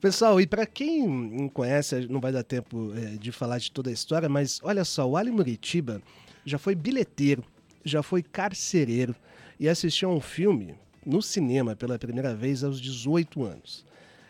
Pessoal, 0.00 0.40
e 0.40 0.46
para 0.46 0.64
quem 0.64 1.06
não 1.06 1.48
conhece, 1.50 2.08
não 2.08 2.20
vai 2.20 2.32
dar 2.32 2.42
tempo 2.42 2.92
é, 2.96 3.16
de 3.18 3.30
falar 3.30 3.58
de 3.58 3.70
toda 3.70 3.90
a 3.90 3.92
história, 3.92 4.28
mas 4.28 4.58
olha 4.64 4.84
só, 4.84 5.06
o 5.06 5.16
Ali 5.16 5.30
Muritiba 5.30 6.02
já 6.46 6.58
foi 6.58 6.74
bilheteiro 6.74 7.44
já 7.84 8.02
foi 8.02 8.22
carcereiro 8.22 9.14
e 9.60 9.68
assistiu 9.68 10.10
a 10.10 10.14
um 10.14 10.20
filme 10.20 10.74
no 11.04 11.20
cinema 11.20 11.76
pela 11.76 11.98
primeira 11.98 12.34
vez 12.34 12.64
aos 12.64 12.80
18 12.80 13.44
anos. 13.44 13.84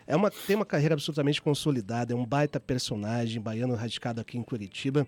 É 0.07 0.15
uma, 0.15 0.29
tem 0.29 0.55
uma 0.55 0.65
carreira 0.65 0.93
absolutamente 0.93 1.41
consolidada, 1.41 2.13
é 2.13 2.15
um 2.15 2.25
baita 2.25 2.59
personagem, 2.59 3.41
baiano 3.41 3.75
radicado 3.75 4.21
aqui 4.21 4.37
em 4.37 4.43
Curitiba. 4.43 5.07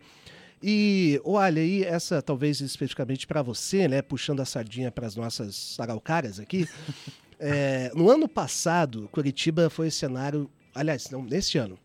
E 0.61 1.21
olha 1.23 1.61
aí, 1.61 1.83
essa 1.83 2.21
talvez 2.21 2.61
especificamente 2.61 3.27
para 3.27 3.41
você, 3.41 3.87
né, 3.87 4.01
puxando 4.01 4.39
a 4.39 4.45
sardinha 4.45 4.91
para 4.91 5.05
as 5.05 5.15
nossas 5.15 5.79
araucárias 5.79 6.39
aqui. 6.39 6.67
É, 7.39 7.91
no 7.93 8.09
ano 8.09 8.27
passado, 8.27 9.07
Curitiba 9.11 9.69
foi 9.69 9.91
cenário, 9.91 10.49
aliás, 10.73 11.11
não, 11.11 11.23
neste 11.23 11.59
ano, 11.59 11.77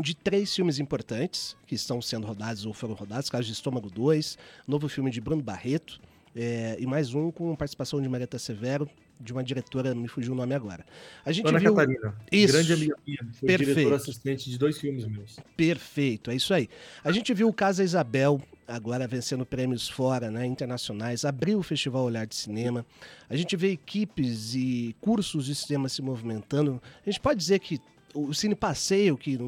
de 0.00 0.16
três 0.16 0.52
filmes 0.52 0.80
importantes 0.80 1.56
que 1.64 1.76
estão 1.76 2.02
sendo 2.02 2.26
rodados 2.26 2.66
ou 2.66 2.72
foram 2.72 2.94
rodados, 2.94 3.30
caso 3.30 3.44
de 3.44 3.52
Estômago 3.52 3.88
2, 3.88 4.36
novo 4.66 4.88
filme 4.88 5.08
de 5.10 5.20
Bruno 5.20 5.42
Barreto, 5.42 6.00
é, 6.34 6.76
e 6.78 6.86
mais 6.86 7.14
um 7.14 7.30
com 7.30 7.54
participação 7.54 8.02
de 8.02 8.08
Marieta 8.08 8.36
Severo, 8.36 8.90
de 9.20 9.32
uma 9.32 9.44
diretora, 9.44 9.94
me 9.94 10.08
fugiu 10.08 10.32
o 10.32 10.34
nome 10.34 10.54
agora. 10.54 10.84
A 11.24 11.30
gente 11.30 11.46
Ana 11.46 11.58
viu... 11.58 11.74
Catarina, 11.74 12.14
isso. 12.32 12.52
grande 12.52 12.72
amiga 12.72 12.96
minha, 13.06 13.18
foi 13.32 13.46
Perfeito. 13.46 13.74
diretora 13.74 13.96
assistente 13.96 14.50
de 14.50 14.58
dois 14.58 14.78
filmes 14.78 15.06
meus. 15.06 15.38
Perfeito, 15.56 16.30
é 16.30 16.34
isso 16.34 16.54
aí. 16.54 16.68
A 17.04 17.12
gente 17.12 17.32
viu 17.34 17.48
o 17.48 17.52
Casa 17.52 17.84
Isabel, 17.84 18.40
agora 18.66 19.06
vencendo 19.06 19.44
prêmios 19.44 19.88
fora, 19.88 20.30
né, 20.30 20.46
internacionais, 20.46 21.24
abriu 21.24 21.58
o 21.58 21.62
Festival 21.62 22.04
Olhar 22.04 22.26
de 22.26 22.34
Cinema. 22.34 22.86
A 23.28 23.36
gente 23.36 23.56
vê 23.56 23.72
equipes 23.72 24.54
e 24.54 24.96
cursos 25.00 25.46
de 25.46 25.54
cinema 25.54 25.88
se 25.88 26.00
movimentando. 26.00 26.80
A 27.06 27.10
gente 27.10 27.20
pode 27.20 27.38
dizer 27.38 27.58
que 27.58 27.78
o 28.14 28.32
Cine 28.34 28.54
Passeio, 28.54 29.16
que 29.16 29.38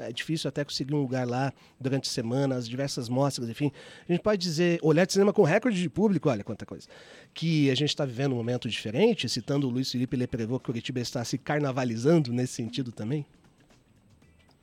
é 0.00 0.12
difícil 0.12 0.48
até 0.48 0.64
conseguir 0.64 0.94
um 0.94 1.00
lugar 1.00 1.26
lá 1.26 1.52
durante 1.80 2.08
a 2.08 2.12
semana, 2.12 2.56
as 2.56 2.68
diversas 2.68 3.08
mostras, 3.08 3.48
enfim. 3.48 3.70
A 4.08 4.12
gente 4.12 4.22
pode 4.22 4.40
dizer, 4.40 4.78
olhar 4.82 5.04
de 5.04 5.12
cinema 5.12 5.32
com 5.32 5.42
recorde 5.42 5.80
de 5.80 5.88
público, 5.88 6.28
olha 6.28 6.42
quanta 6.42 6.66
coisa. 6.66 6.88
Que 7.32 7.70
a 7.70 7.74
gente 7.74 7.90
está 7.90 8.04
vivendo 8.04 8.32
um 8.32 8.36
momento 8.36 8.68
diferente, 8.68 9.28
citando 9.28 9.68
o 9.68 9.70
Luiz 9.70 9.90
Felipe 9.90 10.16
Leprevô, 10.16 10.58
que 10.58 10.66
Curitiba 10.66 11.00
está 11.00 11.24
se 11.24 11.38
carnavalizando 11.38 12.32
nesse 12.32 12.54
sentido 12.54 12.92
também? 12.92 13.24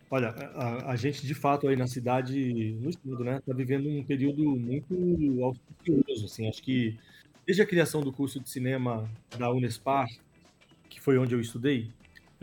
Olha, 0.09 0.29
a, 0.29 0.91
a, 0.91 0.95
gente 0.97 1.25
de 1.25 1.33
fato 1.33 1.69
aí 1.69 1.75
na 1.77 1.87
cidade, 1.87 2.75
no 2.81 2.89
estudo, 2.89 3.23
né, 3.23 3.37
está 3.37 3.53
vivendo 3.53 3.87
um 3.87 4.03
período 4.03 4.43
muito 4.43 5.41
auspicioso, 5.41 6.25
assim, 6.25 6.49
acho 6.49 6.61
que 6.61 6.97
desde 7.45 7.61
a 7.61 7.65
criação 7.65 8.01
do 8.01 8.11
curso 8.11 8.37
de 8.37 8.49
cinema 8.49 9.09
da 9.37 9.49
Unespar, 9.49 10.09
que 10.89 10.99
foi 10.99 11.17
onde 11.17 11.33
eu 11.33 11.39
estudei, 11.39 11.89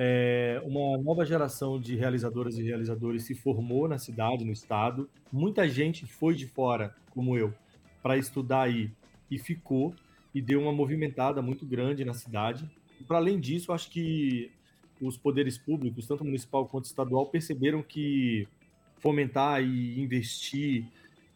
é, 0.00 0.62
uma 0.64 0.96
nova 0.96 1.24
geração 1.24 1.80
de 1.80 1.96
realizadoras 1.96 2.56
e 2.56 2.62
realizadores 2.62 3.24
se 3.24 3.34
formou 3.34 3.88
na 3.88 3.98
cidade, 3.98 4.44
no 4.44 4.52
estado. 4.52 5.11
Muita 5.32 5.68
gente 5.68 6.06
foi 6.06 6.37
de 6.37 6.46
fora, 6.46 6.94
como 7.11 7.37
eu, 7.37 7.52
para 8.00 8.16
estudar 8.16 8.62
aí 8.62 8.92
e 9.28 9.38
ficou 9.38 9.92
e 10.32 10.40
deu 10.40 10.62
uma 10.62 10.72
movimentada 10.72 11.42
muito 11.42 11.66
grande 11.66 12.04
na 12.04 12.14
cidade. 12.14 12.70
Para 13.08 13.16
além 13.16 13.40
disso, 13.40 13.72
acho 13.72 13.90
que 13.90 14.52
os 15.00 15.16
poderes 15.16 15.58
públicos, 15.58 16.06
tanto 16.06 16.24
municipal 16.24 16.66
quanto 16.66 16.84
estadual, 16.84 17.26
perceberam 17.26 17.82
que 17.82 18.46
fomentar 18.98 19.62
e 19.62 20.00
investir 20.00 20.87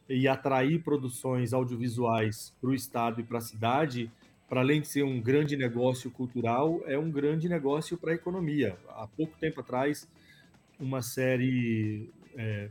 e 0.09 0.29
atrair 0.29 0.83
produções 0.83 1.53
audiovisuais 1.53 2.55
para 2.61 2.71
o 2.71 2.75
estado 2.75 3.21
e 3.21 3.25
para 3.25 3.39
a 3.39 3.41
cidade 3.41 4.11
para 4.53 4.61
além 4.61 4.83
de 4.83 4.89
ser 4.89 5.03
um 5.03 5.19
grande 5.19 5.57
negócio 5.57 6.11
cultural, 6.11 6.83
é 6.85 6.99
um 6.99 7.11
grande 7.11 7.49
negócio 7.49 7.97
para 7.97 8.13
a 8.13 8.15
economia. 8.15 8.77
Há 8.91 9.07
pouco 9.07 9.35
tempo 9.39 9.63
atrás, 9.63 10.07
uma 10.79 11.01
série 11.01 12.11
é, 12.37 12.69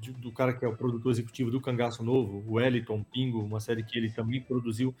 de, 0.00 0.10
do 0.12 0.32
cara 0.32 0.54
que 0.54 0.64
é 0.64 0.68
o 0.68 0.74
produtor 0.74 1.12
executivo 1.12 1.50
do 1.50 1.60
Cangaço 1.60 2.02
Novo, 2.02 2.42
o 2.48 2.54
Wellington 2.54 3.04
Pingo, 3.12 3.42
uma 3.42 3.60
série 3.60 3.82
que 3.82 3.98
ele 3.98 4.10
também 4.10 4.40
produziu, 4.40 4.94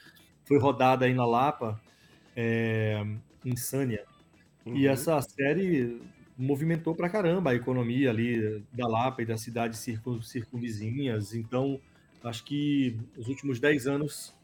foi 0.44 0.58
rodada 0.58 1.06
aí 1.06 1.14
na 1.14 1.24
Lapa, 1.24 1.80
é, 2.36 3.02
Insânia. 3.42 4.04
Uhum. 4.66 4.76
E 4.76 4.86
essa 4.86 5.18
série 5.22 5.98
movimentou 6.36 6.94
pra 6.94 7.08
caramba 7.08 7.52
a 7.52 7.54
economia 7.54 8.10
ali 8.10 8.62
da 8.70 8.86
Lapa 8.86 9.22
e 9.22 9.24
das 9.24 9.40
cidades 9.40 9.78
circun, 9.78 10.20
circunvizinhas. 10.20 11.32
Então, 11.32 11.80
acho 12.22 12.44
que 12.44 12.98
os 13.16 13.28
últimos 13.28 13.58
10 13.58 13.86
anos, 13.86 14.36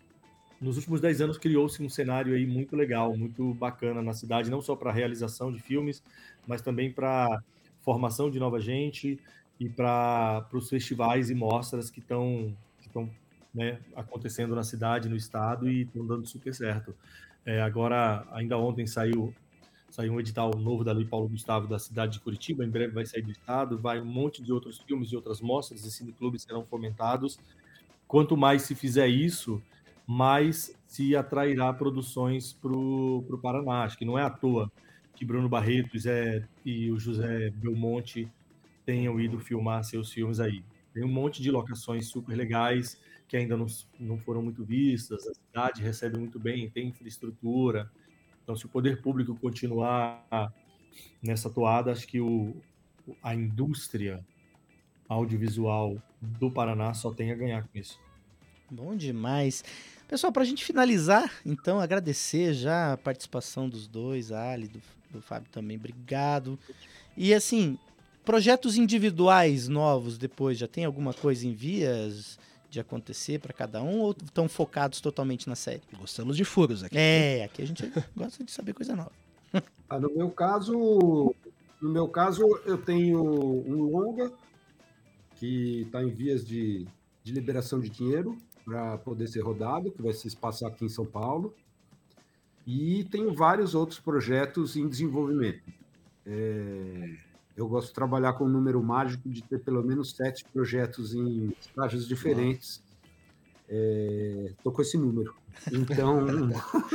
nos 0.60 0.76
últimos 0.76 1.00
10 1.00 1.20
anos 1.20 1.38
criou-se 1.38 1.82
um 1.82 1.88
cenário 1.88 2.34
aí 2.34 2.46
muito 2.46 2.76
legal, 2.76 3.16
muito 3.16 3.54
bacana 3.54 4.00
na 4.02 4.12
cidade, 4.12 4.50
não 4.50 4.60
só 4.60 4.74
para 4.74 4.92
realização 4.92 5.52
de 5.52 5.60
filmes, 5.60 6.02
mas 6.46 6.62
também 6.62 6.92
para 6.92 7.42
formação 7.80 8.30
de 8.30 8.38
nova 8.38 8.60
gente 8.60 9.18
e 9.60 9.68
para 9.68 10.46
os 10.52 10.68
festivais 10.68 11.30
e 11.30 11.34
mostras 11.34 11.90
que 11.90 12.00
estão 12.00 12.56
que 12.80 12.90
né, 13.54 13.78
acontecendo 13.94 14.54
na 14.54 14.64
cidade, 14.64 15.08
no 15.08 15.16
estado 15.16 15.68
e 15.70 15.82
estão 15.82 16.04
dando 16.06 16.26
super 16.26 16.52
certo. 16.54 16.94
É, 17.46 17.60
agora, 17.60 18.26
ainda 18.32 18.58
ontem 18.58 18.86
saiu 18.86 19.32
saiu 19.90 20.12
um 20.12 20.18
edital 20.18 20.50
novo 20.58 20.82
da 20.82 20.90
Lei 20.90 21.04
Paulo 21.04 21.28
Gustavo 21.28 21.68
da 21.68 21.78
cidade 21.78 22.14
de 22.14 22.20
Curitiba, 22.20 22.64
em 22.64 22.68
breve 22.68 22.92
vai 22.92 23.06
sair 23.06 23.22
do 23.22 23.30
estado, 23.30 23.78
vai 23.78 24.00
um 24.00 24.04
monte 24.04 24.42
de 24.42 24.52
outros 24.52 24.80
filmes 24.80 25.12
e 25.12 25.14
outras 25.14 25.40
mostras 25.40 25.84
e 25.84 25.90
cineclubes 25.90 26.42
serão 26.42 26.64
fomentados. 26.66 27.38
Quanto 28.08 28.36
mais 28.36 28.62
se 28.62 28.74
fizer 28.74 29.06
isso, 29.06 29.62
mais 30.06 30.74
se 30.86 31.16
atrairá 31.16 31.72
produções 31.72 32.52
para 32.52 32.72
o 32.72 33.38
Paraná. 33.40 33.84
Acho 33.84 33.98
que 33.98 34.04
não 34.04 34.18
é 34.18 34.22
à 34.22 34.30
toa 34.30 34.70
que 35.14 35.24
Bruno 35.24 35.48
Barreto 35.48 35.98
Zé, 35.98 36.46
e 36.64 36.90
o 36.90 36.98
José 36.98 37.50
Belmonte 37.50 38.30
tenham 38.84 39.20
ido 39.20 39.38
filmar 39.38 39.84
seus 39.84 40.12
filmes 40.12 40.40
aí. 40.40 40.64
Tem 40.92 41.04
um 41.04 41.08
monte 41.08 41.40
de 41.40 41.50
locações 41.50 42.06
super 42.08 42.36
legais 42.36 43.00
que 43.28 43.36
ainda 43.36 43.56
não, 43.56 43.66
não 43.98 44.18
foram 44.18 44.42
muito 44.42 44.64
vistas, 44.64 45.26
a 45.26 45.34
cidade 45.34 45.82
recebe 45.82 46.18
muito 46.18 46.38
bem, 46.38 46.68
tem 46.68 46.88
infraestrutura, 46.88 47.90
então, 48.44 48.54
se 48.54 48.66
o 48.66 48.68
poder 48.68 49.00
público 49.00 49.34
continuar 49.34 50.52
nessa 51.22 51.48
toada, 51.48 51.90
acho 51.90 52.06
que 52.06 52.20
o, 52.20 52.54
a 53.22 53.34
indústria 53.34 54.24
audiovisual 55.08 55.96
do 56.20 56.50
Paraná 56.50 56.92
só 56.92 57.12
tem 57.12 57.32
a 57.32 57.34
ganhar 57.34 57.66
com 57.66 57.78
isso. 57.78 57.98
Bom 58.70 58.94
demais. 58.94 59.64
Pessoal, 60.08 60.32
para 60.32 60.42
a 60.42 60.46
gente 60.46 60.64
finalizar, 60.64 61.32
então, 61.44 61.80
agradecer 61.80 62.52
já 62.54 62.92
a 62.92 62.96
participação 62.96 63.68
dos 63.68 63.86
dois, 63.86 64.30
a 64.30 64.50
Ali, 64.50 64.68
do, 64.68 64.80
do 65.10 65.22
Fábio 65.22 65.48
também, 65.50 65.76
obrigado. 65.76 66.58
E 67.16 67.32
assim, 67.32 67.78
projetos 68.24 68.76
individuais 68.76 69.66
novos 69.66 70.18
depois, 70.18 70.58
já 70.58 70.68
tem 70.68 70.84
alguma 70.84 71.14
coisa 71.14 71.46
em 71.46 71.52
vias? 71.52 72.38
de 72.74 72.80
acontecer 72.80 73.38
para 73.38 73.52
cada 73.52 73.80
um 73.80 74.00
ou 74.00 74.10
estão 74.10 74.48
focados 74.48 75.00
totalmente 75.00 75.48
na 75.48 75.54
série? 75.54 75.80
Gostamos 75.96 76.36
de 76.36 76.44
furos 76.44 76.82
aqui. 76.82 76.98
É, 76.98 77.44
aqui 77.44 77.62
a 77.62 77.66
gente 77.66 77.88
gosta 78.16 78.42
de 78.42 78.50
saber 78.50 78.74
coisa 78.74 78.94
nova. 78.94 79.12
Ah, 79.86 80.00
no 80.00 80.10
meu 80.10 80.30
caso, 80.30 81.34
no 81.80 81.90
meu 81.90 82.08
caso, 82.08 82.42
eu 82.64 82.78
tenho 82.78 83.22
um 83.22 83.82
longa 83.82 84.32
que 85.36 85.82
está 85.82 86.02
em 86.02 86.08
vias 86.08 86.44
de, 86.44 86.86
de 87.22 87.32
liberação 87.32 87.78
de 87.78 87.90
dinheiro 87.90 88.36
para 88.64 88.98
poder 88.98 89.28
ser 89.28 89.40
rodado, 89.40 89.90
que 89.90 90.02
vai 90.02 90.12
se 90.12 90.34
passar 90.36 90.68
aqui 90.68 90.84
em 90.84 90.88
São 90.88 91.04
Paulo. 91.04 91.54
E 92.66 93.04
tenho 93.10 93.34
vários 93.34 93.74
outros 93.74 94.00
projetos 94.00 94.76
em 94.76 94.88
desenvolvimento. 94.88 95.62
É, 96.24 97.16
eu 97.56 97.68
gosto 97.68 97.88
de 97.88 97.94
trabalhar 97.94 98.32
com 98.32 98.44
um 98.44 98.48
número 98.48 98.82
mágico 98.82 99.28
de 99.28 99.42
ter 99.42 99.60
pelo 99.60 99.82
menos 99.82 100.12
sete 100.12 100.44
projetos 100.46 101.14
em 101.14 101.52
estágios 101.60 102.08
diferentes. 102.08 102.82
Estou 103.68 104.72
é, 104.72 104.74
com 104.74 104.82
esse 104.82 104.96
número. 104.96 105.34
Então, 105.70 106.26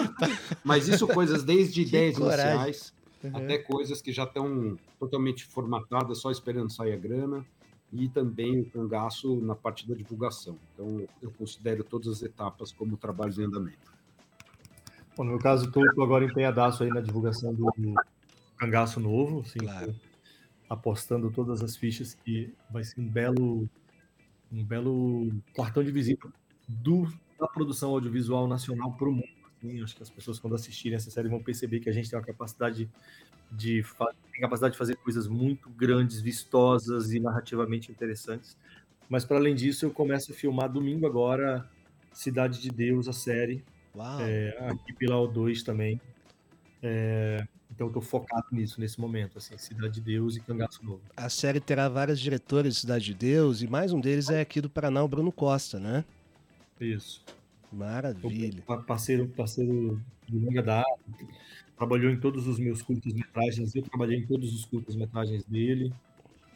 mas 0.66 0.88
isso 0.88 1.08
coisas 1.08 1.44
desde 1.44 1.82
ideias 1.82 2.18
iniciais 2.18 2.94
uhum. 3.24 3.32
até 3.34 3.58
coisas 3.58 4.02
que 4.02 4.12
já 4.12 4.24
estão 4.24 4.78
totalmente 5.00 5.46
formatadas, 5.46 6.18
só 6.20 6.32
esperando 6.32 6.72
sair 6.72 6.94
a 6.94 6.98
grana 6.98 7.46
e 7.92 8.08
também 8.08 8.60
o 8.60 8.70
cangaço 8.70 9.40
na 9.42 9.56
parte 9.56 9.88
da 9.88 9.96
divulgação. 9.96 10.58
Então, 10.74 11.08
eu 11.22 11.32
considero 11.32 11.84
todas 11.84 12.08
as 12.08 12.22
etapas 12.22 12.72
como 12.72 12.98
trabalhos 12.98 13.40
em 13.40 13.44
andamento. 13.44 13.92
Bom, 15.18 15.24
no 15.24 15.32
meu 15.32 15.40
caso, 15.40 15.66
estou 15.66 15.84
agora 16.04 16.26
empenhadaço 16.26 16.84
aí 16.84 16.90
na 16.90 17.02
divulgação 17.02 17.54
do 17.54 17.72
cangaço 18.58 19.00
novo. 19.00 19.42
Assim, 19.42 19.60
claro 19.60 19.96
apostando 20.70 21.32
todas 21.32 21.64
as 21.64 21.76
fichas 21.76 22.14
que 22.14 22.54
vai 22.70 22.84
ser 22.84 23.02
um 23.02 23.08
belo 23.08 23.68
um 24.52 24.64
belo 24.64 25.32
cartão 25.56 25.84
de 25.84 25.92
visita 25.92 26.32
do, 26.68 27.12
da 27.40 27.48
produção 27.48 27.92
audiovisual 27.92 28.48
nacional 28.48 28.94
para 28.94 29.08
o 29.08 29.12
mundo. 29.12 29.28
Assim, 29.58 29.84
acho 29.84 29.96
que 29.96 30.02
as 30.02 30.10
pessoas 30.10 30.40
quando 30.40 30.56
assistirem 30.56 30.96
essa 30.96 31.12
série 31.12 31.28
vão 31.28 31.42
perceber 31.42 31.80
que 31.80 31.90
a 31.90 31.94
gente 31.94 32.10
tem 32.10 32.18
uma 32.18 32.26
capacidade 32.26 32.86
de 32.86 32.90
tem 33.58 34.42
capacidade 34.42 34.74
de 34.74 34.78
fazer 34.78 34.96
coisas 34.98 35.28
muito 35.28 35.70
grandes, 35.70 36.22
vistosas 36.22 37.12
e 37.12 37.20
narrativamente 37.20 37.92
interessantes. 37.92 38.58
Mas 39.10 39.26
para 39.26 39.38
além 39.38 39.56
disso, 39.56 39.86
eu 39.86 39.92
começo 39.92 40.32
a 40.32 40.36
filmar 40.36 40.72
domingo 40.72 41.06
agora 41.08 41.68
Cidade 42.14 42.62
de 42.62 42.70
Deus, 42.70 43.08
a 43.08 43.14
série. 43.14 43.64
É, 44.22 44.58
aqui 44.70 44.94
pela 44.94 45.16
O2 45.16 45.64
também. 45.64 46.00
É, 46.82 47.46
então 47.72 47.88
eu 47.88 47.94
tô 47.94 48.02
focado 48.02 48.48
nisso 48.52 48.80
nesse 48.80 49.00
momento, 49.00 49.38
assim, 49.38 49.58
Cidade 49.58 49.96
de 49.96 50.02
Deus 50.02 50.36
e 50.36 50.40
Cangaço 50.40 50.84
Novo. 50.86 51.02
A 51.16 51.30
série 51.30 51.60
terá 51.60 51.90
vários 51.90 52.20
diretores 52.20 52.76
de 52.76 52.82
Cidade 52.82 53.06
de 53.06 53.14
Deus 53.14 53.62
e 53.62 53.68
mais 53.68 53.92
um 53.92 54.00
deles 54.00 54.30
é 54.30 54.42
aqui 54.42 54.62
do 54.62 54.70
Paraná, 54.70 55.04
o 55.04 55.08
Bruno 55.08 55.32
Costa, 55.32 55.80
né? 55.80 56.06
Isso. 56.80 57.24
Maravilha. 57.72 58.64
O 58.68 58.78
parceiro, 58.84 59.28
parceiro 59.28 60.02
de 60.28 60.38
longa 60.38 60.62
data, 60.62 60.90
trabalhou 61.80 62.12
em 62.12 62.20
todos 62.20 62.46
os 62.46 62.60
meus 62.60 62.82
curtas-metragens, 62.82 63.74
eu 63.74 63.82
trabalhei 63.82 64.20
em 64.20 64.28
todos 64.28 64.54
os 64.54 64.66
curtas-metragens 64.66 65.46
dele. 65.46 65.94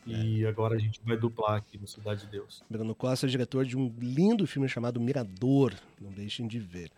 E 0.06 0.44
é. 0.44 0.48
agora 0.50 0.76
a 0.76 0.78
gente 0.78 1.00
vai 1.06 1.16
duplar 1.16 1.56
aqui 1.56 1.78
no 1.78 1.88
Cidade 1.88 2.26
de 2.26 2.32
Deus. 2.32 2.62
Bruno 2.70 2.94
Costa 2.94 3.26
é 3.26 3.30
diretor 3.30 3.64
de 3.64 3.78
um 3.78 3.90
lindo 4.02 4.46
filme 4.46 4.68
chamado 4.68 5.00
Mirador. 5.00 5.74
Não 6.02 6.12
deixem 6.12 6.46
de 6.46 6.60
ver. 6.60 6.92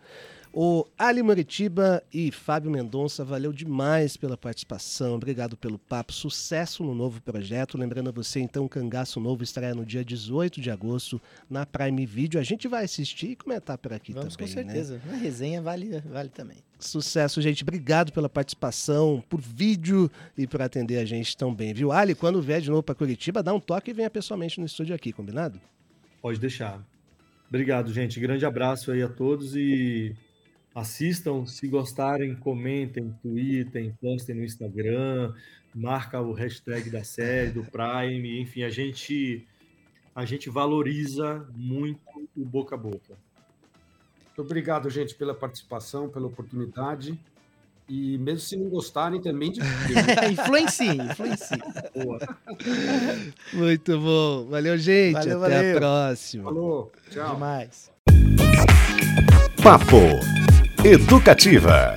O 0.58 0.86
Ali 0.96 1.22
Moritiba 1.22 2.02
e 2.10 2.32
Fábio 2.32 2.70
Mendonça, 2.70 3.22
valeu 3.22 3.52
demais 3.52 4.16
pela 4.16 4.38
participação, 4.38 5.16
obrigado 5.16 5.54
pelo 5.54 5.78
papo, 5.78 6.14
sucesso 6.14 6.82
no 6.82 6.94
novo 6.94 7.20
projeto. 7.20 7.76
Lembrando 7.76 8.08
a 8.08 8.10
você, 8.10 8.40
então, 8.40 8.64
o 8.64 8.68
Cangaço 8.68 9.20
Novo 9.20 9.42
estará 9.42 9.74
no 9.74 9.84
dia 9.84 10.02
18 10.02 10.58
de 10.58 10.70
agosto 10.70 11.20
na 11.50 11.66
Prime 11.66 12.06
Video. 12.06 12.40
A 12.40 12.42
gente 12.42 12.68
vai 12.68 12.86
assistir 12.86 13.32
e 13.32 13.36
comentar 13.36 13.76
por 13.76 13.92
aqui 13.92 14.14
Vamos, 14.14 14.34
também. 14.34 14.54
Com 14.54 14.60
né? 14.60 14.64
certeza, 14.64 14.94
né? 15.04 15.12
a 15.12 15.16
resenha 15.16 15.60
vale, 15.60 16.00
vale 16.00 16.30
também. 16.30 16.56
Sucesso, 16.78 17.42
gente. 17.42 17.62
Obrigado 17.62 18.10
pela 18.10 18.30
participação, 18.30 19.22
por 19.28 19.42
vídeo 19.42 20.10
e 20.38 20.46
por 20.46 20.62
atender 20.62 20.96
a 20.96 21.04
gente 21.04 21.36
tão 21.36 21.54
bem, 21.54 21.74
viu? 21.74 21.92
Ali, 21.92 22.14
quando 22.14 22.40
vier 22.40 22.62
de 22.62 22.70
novo 22.70 22.82
para 22.82 22.94
Curitiba, 22.94 23.42
dá 23.42 23.52
um 23.52 23.60
toque 23.60 23.90
e 23.90 23.94
venha 23.94 24.08
pessoalmente 24.08 24.58
no 24.58 24.64
estúdio 24.64 24.94
aqui, 24.94 25.12
combinado? 25.12 25.60
Pode 26.22 26.40
deixar. 26.40 26.82
Obrigado, 27.46 27.92
gente. 27.92 28.18
Grande 28.18 28.46
abraço 28.46 28.90
aí 28.90 29.02
a 29.02 29.08
todos 29.08 29.54
e 29.54 30.16
Assistam, 30.76 31.46
se 31.46 31.66
gostarem, 31.68 32.36
comentem, 32.36 33.10
tweetem, 33.22 33.96
postem 33.98 34.36
no 34.36 34.44
Instagram, 34.44 35.32
marca 35.74 36.20
o 36.20 36.34
hashtag 36.34 36.90
da 36.90 37.02
série, 37.02 37.50
do 37.50 37.64
Prime, 37.64 38.42
enfim, 38.42 38.62
a 38.62 38.68
gente 38.68 39.42
a 40.14 40.26
gente 40.26 40.50
valoriza 40.50 41.46
muito 41.54 41.98
o 42.36 42.44
boca 42.44 42.74
a 42.74 42.78
boca. 42.78 43.16
Muito 44.26 44.42
obrigado, 44.42 44.90
gente, 44.90 45.14
pela 45.14 45.34
participação, 45.34 46.10
pela 46.10 46.26
oportunidade. 46.26 47.18
E 47.88 48.18
mesmo 48.18 48.40
se 48.40 48.56
não 48.58 48.68
gostarem, 48.68 49.22
também 49.22 49.52
de... 49.52 49.60
influencie, 50.30 50.90
influencie. 50.90 51.58
Boa. 51.94 52.18
Muito 53.54 53.98
bom. 53.98 54.44
Valeu, 54.50 54.76
gente. 54.76 55.14
Valeu, 55.14 55.42
Até 55.42 55.56
valeu. 55.56 55.76
a 55.76 55.80
próxima. 55.80 56.44
Falou. 56.44 56.92
Tchau. 57.10 57.34
Demais. 57.34 57.90
Papo 59.62 60.45
Educativa. 60.86 61.96